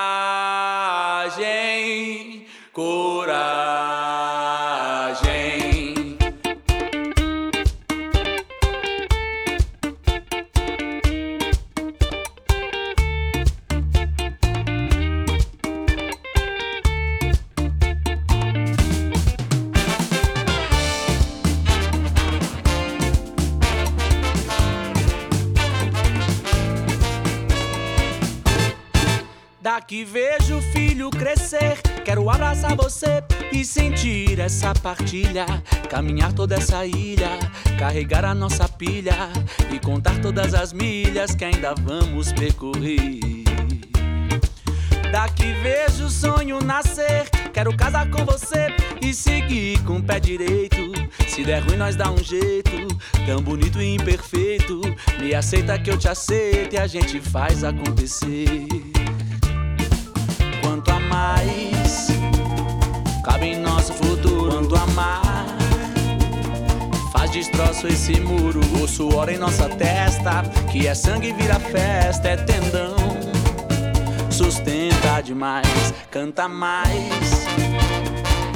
Daqui 29.88 30.03
vejo 30.03 30.57
o 30.57 30.61
filho 30.61 31.09
crescer. 31.09 31.81
Quero 32.03 32.29
abraçar 32.29 32.75
você 32.75 33.23
e 33.53 33.63
sentir 33.63 34.38
essa 34.38 34.73
partilha. 34.73 35.45
Caminhar 35.89 36.33
toda 36.33 36.55
essa 36.55 36.85
ilha, 36.85 37.39
carregar 37.79 38.25
a 38.25 38.35
nossa 38.35 38.67
pilha 38.67 39.15
e 39.73 39.79
contar 39.79 40.19
todas 40.19 40.53
as 40.53 40.73
milhas 40.73 41.33
que 41.35 41.45
ainda 41.45 41.73
vamos 41.73 42.33
percorrer. 42.33 43.45
Daqui 45.09 45.53
vejo 45.63 46.07
o 46.07 46.09
sonho 46.09 46.59
nascer. 46.61 47.29
Quero 47.53 47.73
casar 47.73 48.09
com 48.09 48.25
você 48.25 48.75
e 49.01 49.13
seguir 49.13 49.81
com 49.85 49.99
o 49.99 50.03
pé 50.03 50.19
direito. 50.19 50.91
Se 51.29 51.45
der 51.45 51.63
ruim, 51.63 51.77
nós 51.77 51.95
dá 51.95 52.11
um 52.11 52.21
jeito. 52.21 52.89
Tão 53.25 53.41
bonito 53.41 53.81
e 53.81 53.95
imperfeito. 53.95 54.81
Me 55.17 55.33
aceita 55.33 55.79
que 55.79 55.89
eu 55.89 55.97
te 55.97 56.09
aceito 56.09 56.73
e 56.73 56.77
a 56.77 56.88
gente 56.88 57.21
faz 57.21 57.63
acontecer. 57.63 58.67
Mais 61.18 62.09
cabe 63.24 63.47
em 63.47 63.59
nosso 63.59 63.91
futuro. 63.91 64.51
Quanto 64.51 64.76
a 64.76 64.86
mais 64.88 65.47
faz 67.11 67.32
destroço 67.32 67.88
esse 67.88 68.20
muro. 68.20 68.61
O 68.80 68.88
suor 68.88 69.28
em 69.28 69.38
nossa 69.39 69.68
testa, 69.68 70.43
que 70.72 70.88
é 70.88 70.93
sangue 70.93 71.34
vira 71.34 71.59
festa, 71.59 72.28
é 72.28 72.38
tendão. 72.38 72.95
Sustenta 74.30 75.20
demais, 75.22 75.91
canta 76.11 76.47
mais. 76.47 77.47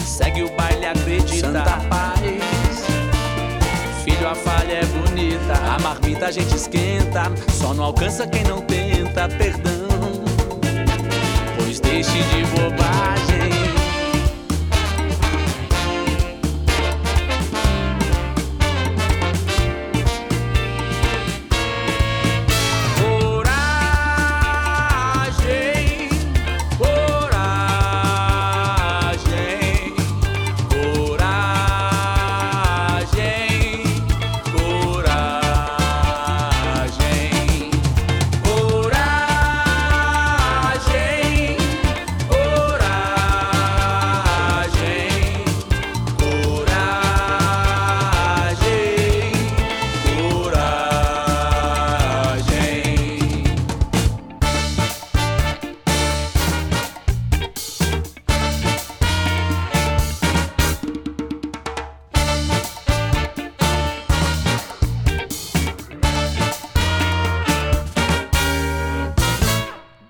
Segue 0.06 0.44
o 0.44 0.56
baile, 0.56 0.86
acredita. 0.86 1.48
Santa 1.48 1.78
paz. 1.90 2.22
Filho, 4.04 4.30
a 4.30 4.36
falha 4.36 4.74
é 4.74 4.86
bonita. 4.86 5.54
A 5.54 5.80
marmita 5.82 6.28
a 6.28 6.32
gente 6.32 6.56
esquenta. 6.56 7.24
Só 7.54 7.74
não 7.74 7.86
alcança 7.86 8.28
quem 8.28 8.44
não 8.44 8.62
tenta. 8.62 9.28
Perdão 9.30 9.81
deixe 11.82 12.12
de 12.12 12.46
bobagem. 12.48 13.71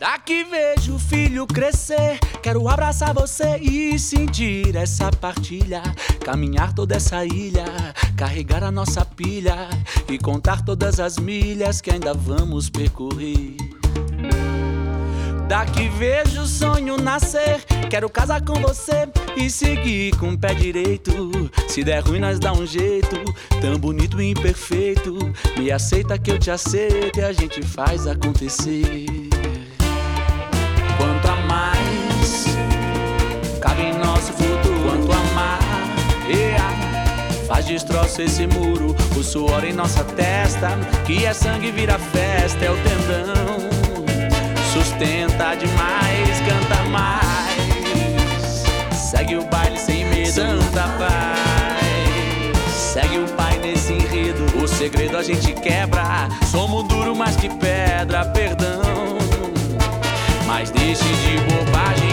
Daqui 0.02 0.43
vejo 0.43 0.95
o 0.95 0.99
filho 0.99 1.45
crescer. 1.45 2.18
Quero 2.41 2.68
abraçar 2.68 3.14
você 3.14 3.60
e 3.60 3.99
sentir 3.99 4.76
essa 4.76 5.12
partilha. 5.12 5.84
Caminhar 6.26 6.74
toda 6.74 6.95
essa 6.95 7.24
ilha, 7.24 7.66
carregar 8.18 8.64
a 8.64 8.72
nossa 8.72 9.06
pilha 9.06 9.70
e 10.10 10.18
contar 10.18 10.66
todas 10.66 10.99
as 10.99 11.20
milhas 11.20 11.82
que 11.82 11.91
ainda 11.91 12.16
vamos 12.16 12.68
percorrer. 12.68 13.56
Daqui 15.47 15.88
vejo 15.89 16.41
o 16.41 16.47
sonho 16.47 16.97
nascer. 16.97 17.64
Quero 17.88 18.10
casar 18.10 18.43
com 18.43 18.56
você 18.56 19.08
e 19.38 19.52
seguir 19.52 20.18
com 20.18 20.32
o 20.32 20.38
pé 20.38 20.56
direito. 20.56 21.12
Se 21.68 21.84
der 21.84 22.04
ruim, 22.04 22.20
nós 22.20 22.39
dá 22.39 22.54
um 22.54 22.66
jeito. 22.66 23.18
Tão 23.62 23.78
bonito 23.78 24.20
e 24.20 24.32
imperfeito. 24.32 25.16
Me 25.60 25.72
aceita 25.72 26.18
que 26.18 26.32
eu 26.32 26.39
te 26.39 26.49
aceito 26.49 27.20
e 27.20 27.24
a 27.24 27.32
gente 27.32 27.62
faz 27.62 28.08
acontecer. 28.08 29.30
Destroço 37.72 38.22
esse 38.22 38.45
muro. 38.47 38.95
O 39.15 39.24
suor 39.24 39.63
em 39.63 39.72
nossa 39.72 40.03
testa, 40.03 40.69
que 41.05 41.26
é 41.26 41.34
sangue 41.34 41.72
vira 41.72 41.97
festa, 41.97 42.65
é 42.65 42.72
o 42.72 42.76
tendão. 42.78 43.69
Sustenta 44.74 45.55
demais, 45.55 46.41
canta 46.47 46.84
mais. 46.89 48.63
Segue 48.93 49.38
o 49.38 49.45
baile 49.45 49.78
sem 49.78 50.05
medo, 50.05 50.32
santa 50.32 50.84
paz. 50.99 52.74
Segue 52.74 53.19
o 53.19 53.28
pai 53.36 53.57
nesse 53.59 53.93
enredo. 53.93 54.45
O 54.61 54.67
segredo 54.67 55.17
a 55.17 55.24
gente 55.24 55.53
quebra. 55.53 56.28
Somos 56.51 56.86
duro 56.88 57.15
mais 57.15 57.38
que 57.38 57.49
pedra, 57.49 58.26
perdão. 58.26 59.17
Mas 60.45 60.69
deixe 60.72 61.03
de 61.03 61.38
bobagem, 61.39 62.09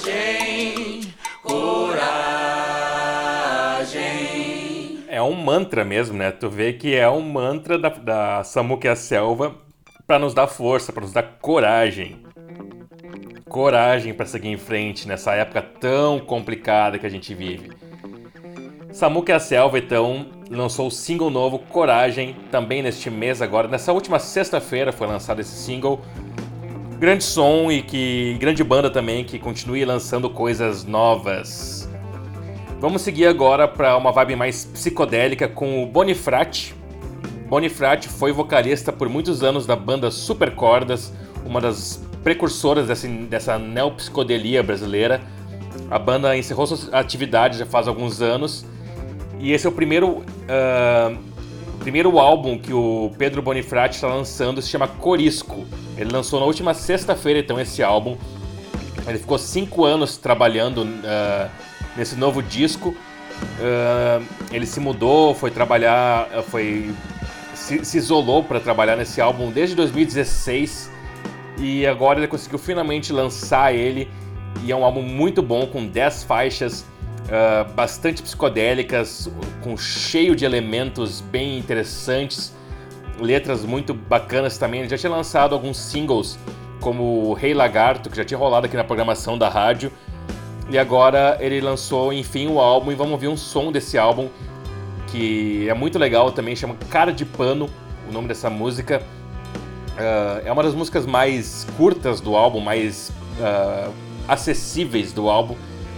coragem, 0.00 1.14
coragem. 1.42 2.04
É 5.08 5.22
um 5.22 5.34
mantra 5.34 5.84
mesmo, 5.84 6.18
né? 6.18 6.32
Tu 6.32 6.50
vê 6.50 6.72
que 6.72 6.96
é 6.96 7.08
um 7.08 7.20
mantra 7.20 7.78
da, 7.78 7.90
da 7.90 8.42
Samuque 8.42 8.88
a 8.88 8.96
Selva 8.96 9.54
pra 10.06 10.18
nos 10.18 10.34
dar 10.34 10.48
força, 10.48 10.92
pra 10.92 11.02
nos 11.02 11.12
dar 11.12 11.22
coragem. 11.40 12.24
Coragem 13.48 14.12
pra 14.12 14.26
seguir 14.26 14.48
em 14.48 14.58
frente 14.58 15.06
nessa 15.06 15.34
época 15.34 15.62
tão 15.62 16.18
complicada 16.18 16.98
que 16.98 17.06
a 17.06 17.10
gente 17.10 17.32
vive. 17.34 17.70
Samuque 18.92 19.30
a 19.30 19.38
Selva, 19.38 19.78
então, 19.78 20.26
lançou 20.50 20.88
o 20.88 20.90
single 20.90 21.30
novo 21.30 21.60
Coragem, 21.60 22.34
também 22.50 22.82
neste 22.82 23.08
mês 23.08 23.40
agora. 23.40 23.68
Nessa 23.68 23.92
última 23.92 24.18
sexta-feira 24.18 24.92
foi 24.92 25.06
lançado 25.06 25.40
esse 25.40 25.54
single. 25.54 26.00
Grande 26.98 27.22
som 27.22 27.70
e 27.70 27.82
que 27.82 28.36
grande 28.40 28.64
banda 28.64 28.90
também 28.90 29.24
que 29.24 29.38
continue 29.38 29.84
lançando 29.84 30.28
coisas 30.28 30.84
novas. 30.84 31.88
Vamos 32.80 33.02
seguir 33.02 33.26
agora 33.26 33.68
para 33.68 33.96
uma 33.96 34.10
vibe 34.10 34.34
mais 34.34 34.64
psicodélica 34.64 35.46
com 35.46 35.82
o 35.82 35.86
Bonifrate. 35.86 36.74
Bonifrate 37.48 38.08
foi 38.08 38.32
vocalista 38.32 38.92
por 38.92 39.08
muitos 39.08 39.44
anos 39.44 39.66
da 39.66 39.76
banda 39.76 40.10
Super 40.10 40.54
Cordas, 40.54 41.12
uma 41.46 41.60
das 41.60 42.02
precursoras 42.24 42.88
dessa, 42.88 43.06
dessa 43.06 43.56
neopsicodelia 43.56 44.62
brasileira. 44.64 45.20
A 45.88 45.98
banda 45.98 46.36
encerrou 46.36 46.66
suas 46.66 46.92
atividades 46.92 47.58
já 47.58 47.66
faz 47.66 47.86
alguns 47.86 48.20
anos 48.20 48.66
e 49.40 49.52
esse 49.52 49.66
é 49.66 49.68
o 49.68 49.72
primeiro, 49.72 50.24
ah, 50.48 51.16
primeiro 51.78 52.18
álbum 52.18 52.58
que 52.58 52.72
o 52.72 53.10
Pedro 53.16 53.40
Bonifrate 53.40 53.96
está 53.96 54.08
lançando, 54.08 54.60
se 54.60 54.68
chama 54.68 54.86
Corisco. 54.86 55.64
Ele 55.96 56.12
lançou 56.12 56.38
na 56.38 56.46
última 56.46 56.74
sexta-feira 56.74 57.40
então 57.40 57.58
esse 57.58 57.82
álbum. 57.82 58.16
Ele 59.06 59.18
ficou 59.18 59.38
cinco 59.38 59.84
anos 59.84 60.16
trabalhando 60.18 60.86
ah, 61.04 61.48
nesse 61.96 62.16
novo 62.16 62.42
disco. 62.42 62.94
Ah, 63.60 64.20
ele 64.52 64.66
se 64.66 64.78
mudou, 64.78 65.34
foi 65.34 65.50
trabalhar, 65.50 66.28
foi 66.48 66.94
se, 67.54 67.84
se 67.84 67.96
isolou 67.98 68.44
para 68.44 68.60
trabalhar 68.60 68.96
nesse 68.96 69.20
álbum 69.20 69.50
desde 69.50 69.74
2016 69.74 70.90
e 71.58 71.86
agora 71.86 72.18
ele 72.18 72.28
conseguiu 72.28 72.58
finalmente 72.58 73.12
lançar 73.12 73.74
ele. 73.74 74.10
E 74.64 74.72
é 74.72 74.76
um 74.76 74.84
álbum 74.84 75.02
muito 75.02 75.40
bom, 75.40 75.66
com 75.66 75.86
10 75.86 76.24
faixas, 76.24 76.84
ah, 77.28 77.64
bastante 77.74 78.22
psicodélicas, 78.22 79.30
com 79.62 79.76
cheio 79.76 80.34
de 80.36 80.44
elementos 80.44 81.20
bem 81.20 81.58
interessantes, 81.58 82.54
letras 83.20 83.64
muito 83.64 83.92
bacanas 83.92 84.56
também. 84.56 84.80
Ele 84.80 84.88
já 84.88 84.96
tinha 84.96 85.10
lançado 85.10 85.54
alguns 85.54 85.76
singles, 85.78 86.38
como 86.80 87.32
Rei 87.34 87.52
Lagarto, 87.52 88.08
que 88.08 88.16
já 88.16 88.24
tinha 88.24 88.38
rolado 88.38 88.66
aqui 88.66 88.76
na 88.76 88.84
programação 88.84 89.36
da 89.36 89.48
rádio. 89.48 89.92
E 90.70 90.78
agora 90.78 91.36
ele 91.40 91.60
lançou, 91.60 92.12
enfim, 92.12 92.46
o 92.46 92.60
álbum 92.60 92.92
e 92.92 92.94
vamos 92.94 93.12
ouvir 93.12 93.28
um 93.28 93.36
som 93.36 93.72
desse 93.72 93.98
álbum 93.98 94.28
que 95.10 95.68
é 95.68 95.74
muito 95.74 95.98
legal 95.98 96.30
também, 96.32 96.54
chama 96.54 96.76
Cara 96.88 97.12
de 97.12 97.24
Pano, 97.24 97.68
o 98.08 98.12
nome 98.12 98.28
dessa 98.28 98.48
música. 98.48 99.02
Ah, 99.98 100.40
é 100.44 100.52
uma 100.52 100.62
das 100.62 100.74
músicas 100.74 101.04
mais 101.06 101.66
curtas 101.76 102.20
do 102.20 102.36
álbum, 102.36 102.60
mais 102.60 103.12
ah, 103.40 103.90
acessíveis 104.28 105.12
do 105.12 105.28
álbum, 105.28 105.56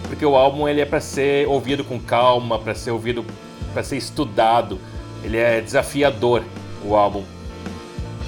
porque 0.09 0.25
o 0.25 0.37
álbum 0.37 0.69
ele 0.69 0.81
é 0.81 0.85
para 0.85 1.01
ser 1.01 1.47
ouvido 1.49 1.85
com 1.85 1.99
calma, 1.99 2.59
para 2.59 2.75
ser 2.75 2.91
ouvido, 2.91 3.25
para 3.73 3.83
ser 3.83 3.97
estudado. 3.97 4.79
Ele 5.23 5.37
é 5.37 5.61
desafiador 5.61 6.43
o 6.85 6.95
álbum. 6.95 7.25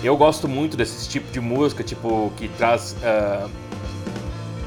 Eu 0.02 0.16
gosto 0.16 0.46
muito 0.46 0.76
desse 0.76 1.08
tipo 1.08 1.30
de 1.32 1.40
música, 1.40 1.82
tipo 1.82 2.32
que 2.36 2.48
traz 2.48 2.96
ah, 3.02 3.48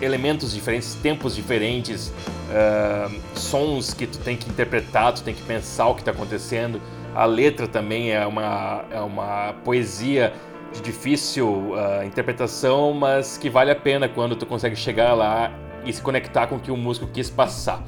elementos 0.01 0.53
diferentes, 0.53 0.95
tempos 0.95 1.35
diferentes, 1.35 2.11
ah, 2.51 3.09
sons 3.35 3.93
que 3.93 4.07
tu 4.07 4.17
tem 4.19 4.35
que 4.35 4.49
interpretar, 4.49 5.13
tu 5.13 5.23
tem 5.23 5.33
que 5.33 5.43
pensar 5.43 5.87
o 5.87 5.93
que 5.93 6.01
está 6.01 6.11
acontecendo. 6.11 6.81
A 7.15 7.25
letra 7.25 7.67
também 7.67 8.11
é 8.11 8.25
uma, 8.25 8.85
é 8.91 8.99
uma 8.99 9.53
poesia 9.63 10.33
de 10.73 10.81
difícil 10.81 11.73
ah, 11.75 12.05
interpretação, 12.05 12.93
mas 12.93 13.37
que 13.37 13.49
vale 13.49 13.71
a 13.71 13.75
pena 13.75 14.09
quando 14.09 14.35
tu 14.35 14.45
consegue 14.45 14.75
chegar 14.75 15.13
lá 15.13 15.51
e 15.87 15.93
se 15.93 16.01
conectar 16.01 16.47
com 16.47 16.55
o 16.55 16.59
que 16.59 16.71
o 16.71 16.77
músico 16.77 17.07
quis 17.07 17.29
passar. 17.29 17.83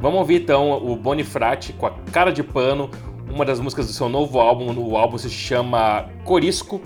Vamos 0.00 0.18
ouvir 0.18 0.42
então 0.42 0.84
o 0.84 0.96
Bonifrate 0.96 1.72
com 1.72 1.86
a 1.86 1.90
cara 2.12 2.32
de 2.32 2.42
pano, 2.42 2.90
uma 3.28 3.44
das 3.44 3.60
músicas 3.60 3.86
do 3.86 3.92
seu 3.92 4.08
novo 4.08 4.40
álbum. 4.40 4.74
O 4.76 4.96
álbum 4.96 5.16
se 5.16 5.30
chama 5.30 6.08
Corisco 6.24 6.80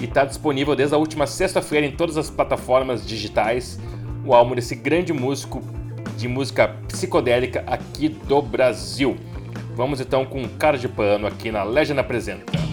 e 0.00 0.04
está 0.04 0.24
disponível 0.24 0.74
desde 0.74 0.94
a 0.94 0.98
última 0.98 1.26
sexta-feira 1.26 1.86
em 1.86 1.92
todas 1.92 2.16
as 2.16 2.30
plataformas 2.30 3.06
digitais. 3.06 3.78
O 4.24 4.34
álbum 4.34 4.54
desse 4.54 4.74
grande 4.74 5.12
músico 5.12 5.62
de 6.16 6.28
música 6.28 6.68
psicodélica 6.88 7.62
aqui 7.66 8.08
do 8.08 8.40
Brasil. 8.40 9.16
Vamos 9.74 10.00
então 10.00 10.24
com 10.24 10.48
cara 10.48 10.78
de 10.78 10.88
pano 10.88 11.26
aqui 11.26 11.50
na 11.50 11.62
Legend 11.62 12.00
Apresenta. 12.00 12.71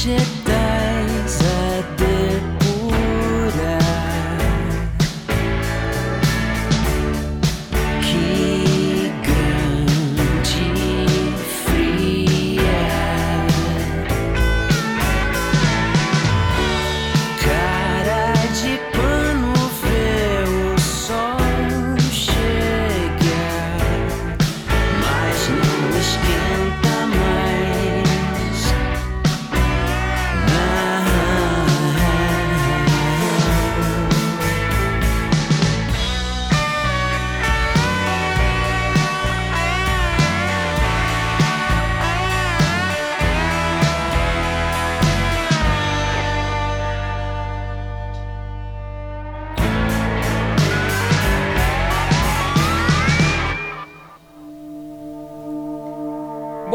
j'ai 0.00 0.47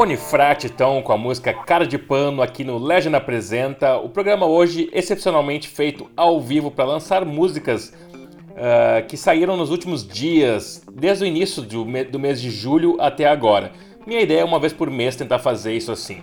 Bonifrate, 0.04 0.68
então, 0.68 1.02
com 1.02 1.14
a 1.14 1.18
música 1.18 1.54
Cara 1.54 1.88
de 1.88 1.98
Pano 1.98 2.42
aqui 2.42 2.66
no 2.66 2.78
Legend 2.78 3.16
Apresenta. 3.16 3.96
O 3.96 4.10
programa 4.10 4.46
hoje 4.46 4.90
excepcionalmente 4.92 5.70
feito 5.70 6.12
ao 6.14 6.42
vivo 6.42 6.70
para 6.70 6.84
lançar 6.84 7.24
músicas 7.24 7.94
uh, 8.18 9.08
que 9.08 9.16
saíram 9.16 9.56
nos 9.56 9.72
últimos 9.72 10.06
dias, 10.06 10.84
desde 10.92 11.24
o 11.24 11.26
início 11.26 11.62
do, 11.62 11.86
do 12.12 12.20
mês 12.20 12.42
de 12.42 12.52
julho 12.52 12.98
até 13.00 13.26
agora. 13.26 13.72
Minha 14.06 14.20
ideia 14.20 14.42
é 14.42 14.44
uma 14.44 14.60
vez 14.60 14.74
por 14.74 14.90
mês 14.90 15.16
tentar 15.16 15.40
fazer 15.40 15.74
isso 15.74 15.90
assim. 15.90 16.18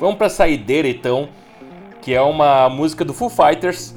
Vamos 0.00 0.16
para 0.16 0.26
a 0.26 0.30
saideira 0.30 0.88
então, 0.88 1.28
que 2.02 2.12
é 2.12 2.20
uma 2.20 2.68
música 2.68 3.04
do 3.04 3.14
Foo 3.14 3.30
Fighters, 3.30 3.94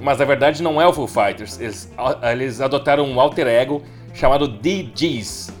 mas 0.00 0.20
na 0.20 0.24
verdade 0.24 0.62
não 0.62 0.80
é 0.80 0.86
o 0.86 0.92
Foo 0.92 1.08
Fighters. 1.08 1.58
Eles, 1.58 1.92
eles 2.22 2.60
adotaram 2.60 3.04
um 3.04 3.20
alter 3.20 3.48
ego 3.48 3.82
chamado 4.14 4.46
DJs. 4.46 5.52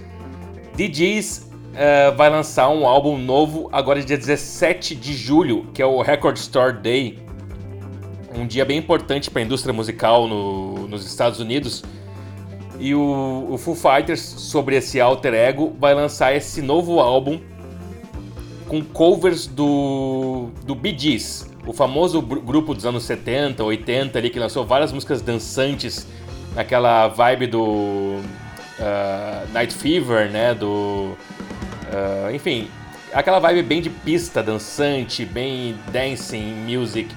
DJs 0.76 1.49
uh, 1.70 2.16
vai 2.16 2.30
lançar 2.30 2.68
um 2.68 2.86
álbum 2.86 3.18
novo 3.18 3.68
agora 3.72 4.02
dia 4.02 4.16
17 4.16 4.94
de 4.94 5.14
julho, 5.14 5.66
que 5.72 5.82
é 5.82 5.86
o 5.86 6.00
Record 6.02 6.36
Store 6.36 6.76
Day. 6.76 7.18
Um 8.34 8.46
dia 8.46 8.64
bem 8.64 8.78
importante 8.78 9.30
para 9.30 9.42
a 9.42 9.44
indústria 9.44 9.72
musical 9.72 10.28
no, 10.28 10.86
nos 10.88 11.04
Estados 11.04 11.40
Unidos. 11.40 11.82
E 12.78 12.94
o, 12.94 13.48
o 13.50 13.58
Foo 13.58 13.74
Fighters, 13.74 14.20
sobre 14.20 14.76
esse 14.76 15.00
alter 15.00 15.34
ego, 15.34 15.76
vai 15.78 15.94
lançar 15.94 16.34
esse 16.34 16.62
novo 16.62 17.00
álbum 17.00 17.38
com 18.66 18.82
covers 18.82 19.46
do, 19.46 20.48
do 20.64 20.76
Bee 20.76 20.96
Gees, 20.96 21.50
o 21.66 21.72
famoso 21.72 22.22
grupo 22.22 22.72
dos 22.72 22.86
anos 22.86 23.02
70, 23.02 23.64
80 23.64 24.18
ali, 24.18 24.30
que 24.30 24.38
lançou 24.38 24.64
várias 24.64 24.92
músicas 24.92 25.20
dançantes 25.20 26.06
naquela 26.54 27.08
vibe 27.08 27.48
do 27.48 27.60
uh, 28.80 29.52
Night 29.52 29.74
Fever, 29.74 30.30
né? 30.30 30.54
Do 30.54 31.16
Uh, 31.90 32.34
enfim, 32.34 32.68
aquela 33.12 33.38
vibe 33.38 33.62
bem 33.62 33.82
de 33.82 33.90
pista, 33.90 34.42
dançante, 34.42 35.24
bem 35.24 35.76
dancing 35.92 36.54
music. 36.66 37.14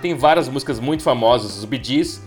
Tem 0.00 0.14
várias 0.14 0.48
músicas 0.48 0.78
muito 0.78 1.02
famosas, 1.02 1.56
os 1.56 1.68
Gees, 1.82 2.22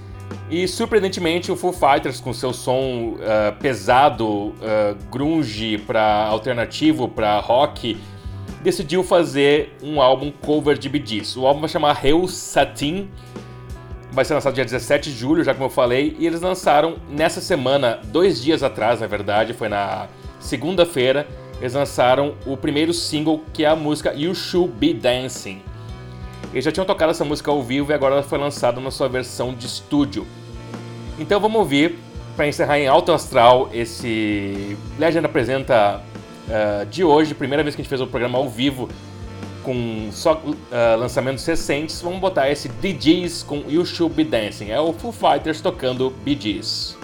e 0.50 0.68
surpreendentemente 0.68 1.52
o 1.52 1.56
Foo 1.56 1.72
Fighters 1.72 2.20
com 2.20 2.34
seu 2.34 2.52
som 2.54 3.14
uh, 3.14 3.56
pesado, 3.60 4.28
uh, 4.28 4.56
grunge 5.10 5.78
para 5.78 6.26
alternativo, 6.26 7.08
para 7.08 7.40
rock, 7.40 7.98
decidiu 8.62 9.04
fazer 9.04 9.76
um 9.82 10.02
álbum 10.02 10.32
cover 10.32 10.78
de 10.78 10.92
Gees. 11.06 11.38
O 11.38 11.48
álbum 11.48 11.62
vai 11.62 11.70
chamar 11.70 12.04
Hell 12.04 12.28
Satin, 12.28 13.10
vai 14.12 14.26
ser 14.26 14.34
lançado 14.34 14.54
dia 14.54 14.66
17 14.66 15.12
de 15.12 15.18
julho, 15.18 15.44
já 15.44 15.54
como 15.54 15.66
eu 15.66 15.70
falei, 15.70 16.16
e 16.20 16.26
eles 16.26 16.42
lançaram 16.42 16.98
nessa 17.08 17.40
semana, 17.40 18.00
dois 18.06 18.42
dias 18.42 18.64
atrás, 18.64 19.00
na 19.00 19.08
verdade, 19.08 19.54
foi 19.54 19.70
na 19.70 20.08
segunda-feira, 20.40 21.28
eles 21.60 21.74
lançaram 21.74 22.36
o 22.45 22.55
primeiro 22.55 22.93
single, 22.93 23.43
que 23.53 23.66
é 23.66 23.68
a 23.68 23.76
música 23.76 24.14
You 24.14 24.34
Should 24.34 24.74
Be 24.74 24.93
Dancing. 24.93 25.62
Eles 26.51 26.66
já 26.66 26.72
tinham 26.72 26.86
tocado 26.86 27.12
essa 27.12 27.26
música 27.26 27.51
ao 27.51 27.62
vivo 27.62 27.91
e 27.91 27.93
agora 27.93 28.16
ela 28.16 28.24
foi 28.24 28.39
lançada 28.39 28.80
na 28.80 28.89
sua 28.89 29.07
versão 29.07 29.53
de 29.53 29.66
estúdio. 29.66 30.26
Então 31.20 31.39
vamos 31.39 31.60
ouvir, 31.60 31.97
para 32.36 32.47
encerrar 32.47 32.80
em 32.80 32.88
alto 32.88 33.12
astral, 33.12 33.70
esse 33.74 34.78
Legend 34.97 35.26
apresenta 35.26 36.01
uh, 36.47 36.86
de 36.86 37.03
hoje, 37.03 37.36
primeira 37.36 37.62
vez 37.62 37.76
que 37.76 37.82
a 37.82 37.84
gente 37.84 37.89
fez 37.89 38.01
o 38.01 38.07
programa 38.07 38.38
ao 38.38 38.49
vivo 38.49 38.89
com 39.64 40.10
só 40.12 40.34
uh, 40.34 40.55
lançamentos 40.97 41.45
recentes, 41.45 42.01
vamos 42.01 42.20
botar 42.20 42.49
esse 42.49 42.70
DJs 42.70 43.43
com 43.43 43.64
You 43.68 43.86
Should 43.86 44.16
Be 44.16 44.24
Dancing. 44.24 44.70
É 44.70 44.80
o 44.80 44.93
Foo 44.93 45.12
Fighters 45.12 45.62
tocando 45.62 46.14
Gees. 46.26 46.97